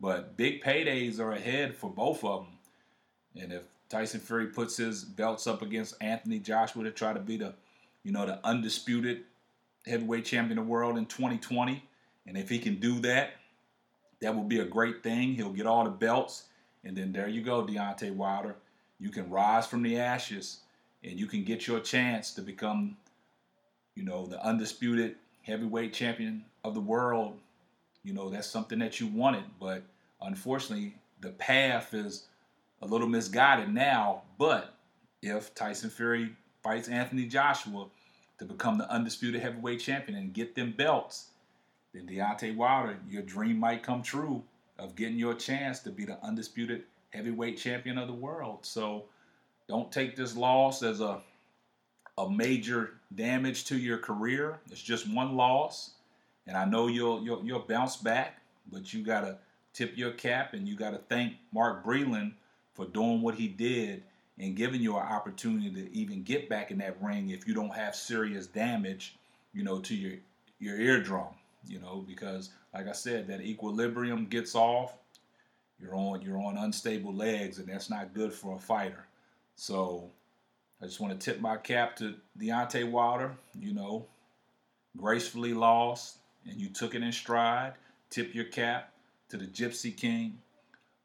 but 0.00 0.36
big 0.36 0.62
paydays 0.62 1.18
are 1.18 1.32
ahead 1.32 1.74
for 1.74 1.90
both 1.90 2.24
of 2.24 2.44
them. 2.44 3.42
And 3.42 3.52
if 3.52 3.62
Tyson 3.88 4.20
Fury 4.20 4.46
puts 4.46 4.76
his 4.76 5.04
belts 5.04 5.46
up 5.46 5.62
against 5.62 5.94
Anthony 6.00 6.38
Joshua 6.38 6.84
to 6.84 6.90
try 6.90 7.12
to 7.12 7.20
be 7.20 7.36
the, 7.36 7.54
you 8.02 8.12
know, 8.12 8.26
the 8.26 8.38
undisputed 8.44 9.22
heavyweight 9.86 10.24
champion 10.24 10.58
of 10.58 10.66
the 10.66 10.70
world 10.70 10.98
in 10.98 11.06
2020, 11.06 11.82
and 12.26 12.36
if 12.36 12.48
he 12.48 12.58
can 12.58 12.76
do 12.76 13.00
that, 13.00 13.30
that 14.20 14.34
will 14.34 14.44
be 14.44 14.60
a 14.60 14.64
great 14.64 15.02
thing. 15.02 15.34
He'll 15.34 15.52
get 15.52 15.66
all 15.66 15.84
the 15.84 15.90
belts, 15.90 16.44
and 16.84 16.96
then 16.96 17.12
there 17.12 17.28
you 17.28 17.42
go, 17.42 17.64
Deontay 17.64 18.14
Wilder 18.14 18.56
you 18.98 19.10
can 19.10 19.30
rise 19.30 19.66
from 19.66 19.82
the 19.82 19.98
ashes 19.98 20.58
and 21.04 21.18
you 21.18 21.26
can 21.26 21.44
get 21.44 21.66
your 21.66 21.80
chance 21.80 22.34
to 22.34 22.42
become, 22.42 22.96
you 23.94 24.02
know, 24.02 24.26
the 24.26 24.44
undisputed 24.44 25.16
heavyweight 25.42 25.92
champion 25.92 26.44
of 26.64 26.74
the 26.74 26.80
world. 26.80 27.38
You 28.02 28.12
know, 28.12 28.28
that's 28.28 28.48
something 28.48 28.78
that 28.80 29.00
you 29.00 29.06
wanted, 29.06 29.44
but 29.60 29.82
unfortunately, 30.20 30.94
the 31.20 31.30
path 31.30 31.94
is 31.94 32.24
a 32.82 32.86
little 32.86 33.08
misguided 33.08 33.72
now. 33.72 34.22
But 34.38 34.74
if 35.22 35.54
Tyson 35.54 35.90
Fury 35.90 36.30
fights 36.62 36.88
Anthony 36.88 37.26
Joshua 37.26 37.86
to 38.38 38.44
become 38.44 38.78
the 38.78 38.90
undisputed 38.90 39.40
heavyweight 39.40 39.80
champion 39.80 40.18
and 40.18 40.32
get 40.32 40.54
them 40.54 40.74
belts, 40.76 41.30
then 41.92 42.06
Deontay 42.06 42.56
Wilder, 42.56 42.98
your 43.08 43.22
dream 43.22 43.58
might 43.58 43.82
come 43.82 44.02
true 44.02 44.42
of 44.78 44.94
getting 44.94 45.18
your 45.18 45.34
chance 45.34 45.80
to 45.80 45.90
be 45.90 46.04
the 46.04 46.22
undisputed 46.24 46.84
heavyweight 47.10 47.58
champion 47.58 47.98
of 47.98 48.06
the 48.06 48.14
world. 48.14 48.64
So 48.64 49.06
don't 49.68 49.90
take 49.90 50.14
this 50.16 50.36
loss 50.36 50.82
as 50.82 51.00
a 51.00 51.20
a 52.18 52.28
major 52.28 52.94
damage 53.14 53.64
to 53.66 53.78
your 53.78 53.98
career. 53.98 54.58
It's 54.72 54.82
just 54.82 55.08
one 55.08 55.36
loss, 55.36 55.92
and 56.48 56.56
I 56.56 56.64
know 56.64 56.88
you'll 56.88 57.22
you'll, 57.22 57.44
you'll 57.44 57.60
bounce 57.60 57.96
back, 57.96 58.42
but 58.70 58.92
you 58.92 59.04
gotta 59.04 59.38
tip 59.72 59.96
your 59.96 60.10
cap 60.10 60.52
and 60.52 60.66
you 60.66 60.74
gotta 60.74 60.98
thank 61.08 61.34
Mark 61.52 61.84
Breland 61.84 62.32
for 62.78 62.86
doing 62.86 63.20
what 63.20 63.34
he 63.34 63.48
did 63.48 64.04
and 64.38 64.54
giving 64.54 64.80
you 64.80 64.96
an 64.96 65.02
opportunity 65.02 65.68
to 65.68 65.92
even 65.92 66.22
get 66.22 66.48
back 66.48 66.70
in 66.70 66.78
that 66.78 66.96
ring 67.02 67.30
if 67.30 67.46
you 67.46 67.52
don't 67.52 67.74
have 67.74 67.92
serious 67.92 68.46
damage, 68.46 69.16
you 69.52 69.64
know, 69.64 69.80
to 69.80 69.96
your 69.96 70.14
your 70.60 70.76
eardrum, 70.76 71.26
you 71.66 71.80
know, 71.80 72.04
because 72.06 72.50
like 72.72 72.86
I 72.86 72.92
said, 72.92 73.26
that 73.26 73.40
equilibrium 73.40 74.26
gets 74.26 74.54
off. 74.54 74.96
You're 75.80 75.96
on 75.96 76.22
you're 76.22 76.38
on 76.38 76.56
unstable 76.56 77.12
legs, 77.12 77.58
and 77.58 77.66
that's 77.66 77.90
not 77.90 78.14
good 78.14 78.32
for 78.32 78.54
a 78.54 78.60
fighter. 78.60 79.06
So 79.56 80.08
I 80.80 80.84
just 80.84 81.00
want 81.00 81.18
to 81.18 81.30
tip 81.30 81.40
my 81.40 81.56
cap 81.56 81.96
to 81.96 82.14
Deontay 82.38 82.88
Wilder. 82.88 83.32
You 83.58 83.74
know, 83.74 84.06
gracefully 84.96 85.52
lost, 85.52 86.18
and 86.48 86.60
you 86.60 86.68
took 86.68 86.94
it 86.94 87.02
in 87.02 87.10
stride. 87.10 87.72
Tip 88.08 88.36
your 88.36 88.44
cap 88.44 88.92
to 89.30 89.36
the 89.36 89.46
Gypsy 89.46 89.96
King. 89.96 90.38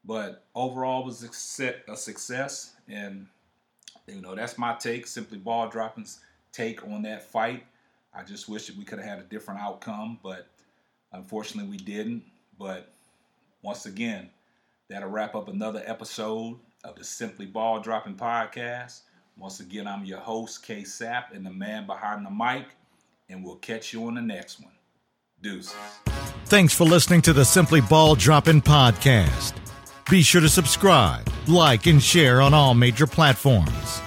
But 0.06 0.44
overall, 0.54 1.04
was 1.04 1.22
a 1.22 1.96
success, 1.96 2.74
and 2.88 3.26
you 4.06 4.20
know 4.20 4.34
that's 4.34 4.58
my 4.58 4.74
take. 4.74 5.06
Simply 5.06 5.38
ball 5.38 5.68
dropping's 5.68 6.20
take 6.52 6.84
on 6.86 7.02
that 7.02 7.22
fight. 7.22 7.64
I 8.14 8.22
just 8.22 8.48
wish 8.48 8.66
that 8.66 8.76
we 8.76 8.84
could 8.84 8.98
have 8.98 9.08
had 9.08 9.18
a 9.18 9.24
different 9.24 9.60
outcome, 9.60 10.18
but 10.22 10.46
unfortunately 11.12 11.70
we 11.70 11.78
didn't. 11.78 12.22
But 12.58 12.92
once 13.62 13.86
again, 13.86 14.30
that'll 14.88 15.08
wrap 15.08 15.34
up 15.34 15.48
another 15.48 15.82
episode 15.86 16.58
of 16.84 16.96
the 16.96 17.04
Simply 17.04 17.46
Ball 17.46 17.80
Dropping 17.80 18.14
Podcast. 18.14 19.00
Once 19.36 19.60
again, 19.60 19.88
I'm 19.88 20.04
your 20.04 20.20
host, 20.20 20.64
K 20.64 20.82
Sapp, 20.82 21.34
and 21.34 21.44
the 21.44 21.50
man 21.50 21.86
behind 21.86 22.24
the 22.24 22.30
mic, 22.30 22.66
and 23.30 23.42
we'll 23.42 23.56
catch 23.56 23.92
you 23.92 24.06
on 24.06 24.14
the 24.14 24.22
next 24.22 24.60
one. 24.60 24.70
Deuces. 25.40 25.74
Thanks 26.46 26.74
for 26.74 26.84
listening 26.84 27.22
to 27.22 27.32
the 27.32 27.44
Simply 27.44 27.80
Ball 27.80 28.14
Dropping 28.14 28.62
Podcast. 28.62 29.63
Be 30.10 30.20
sure 30.22 30.42
to 30.42 30.50
subscribe, 30.50 31.26
like, 31.48 31.86
and 31.86 32.02
share 32.02 32.42
on 32.42 32.52
all 32.52 32.74
major 32.74 33.06
platforms. 33.06 34.02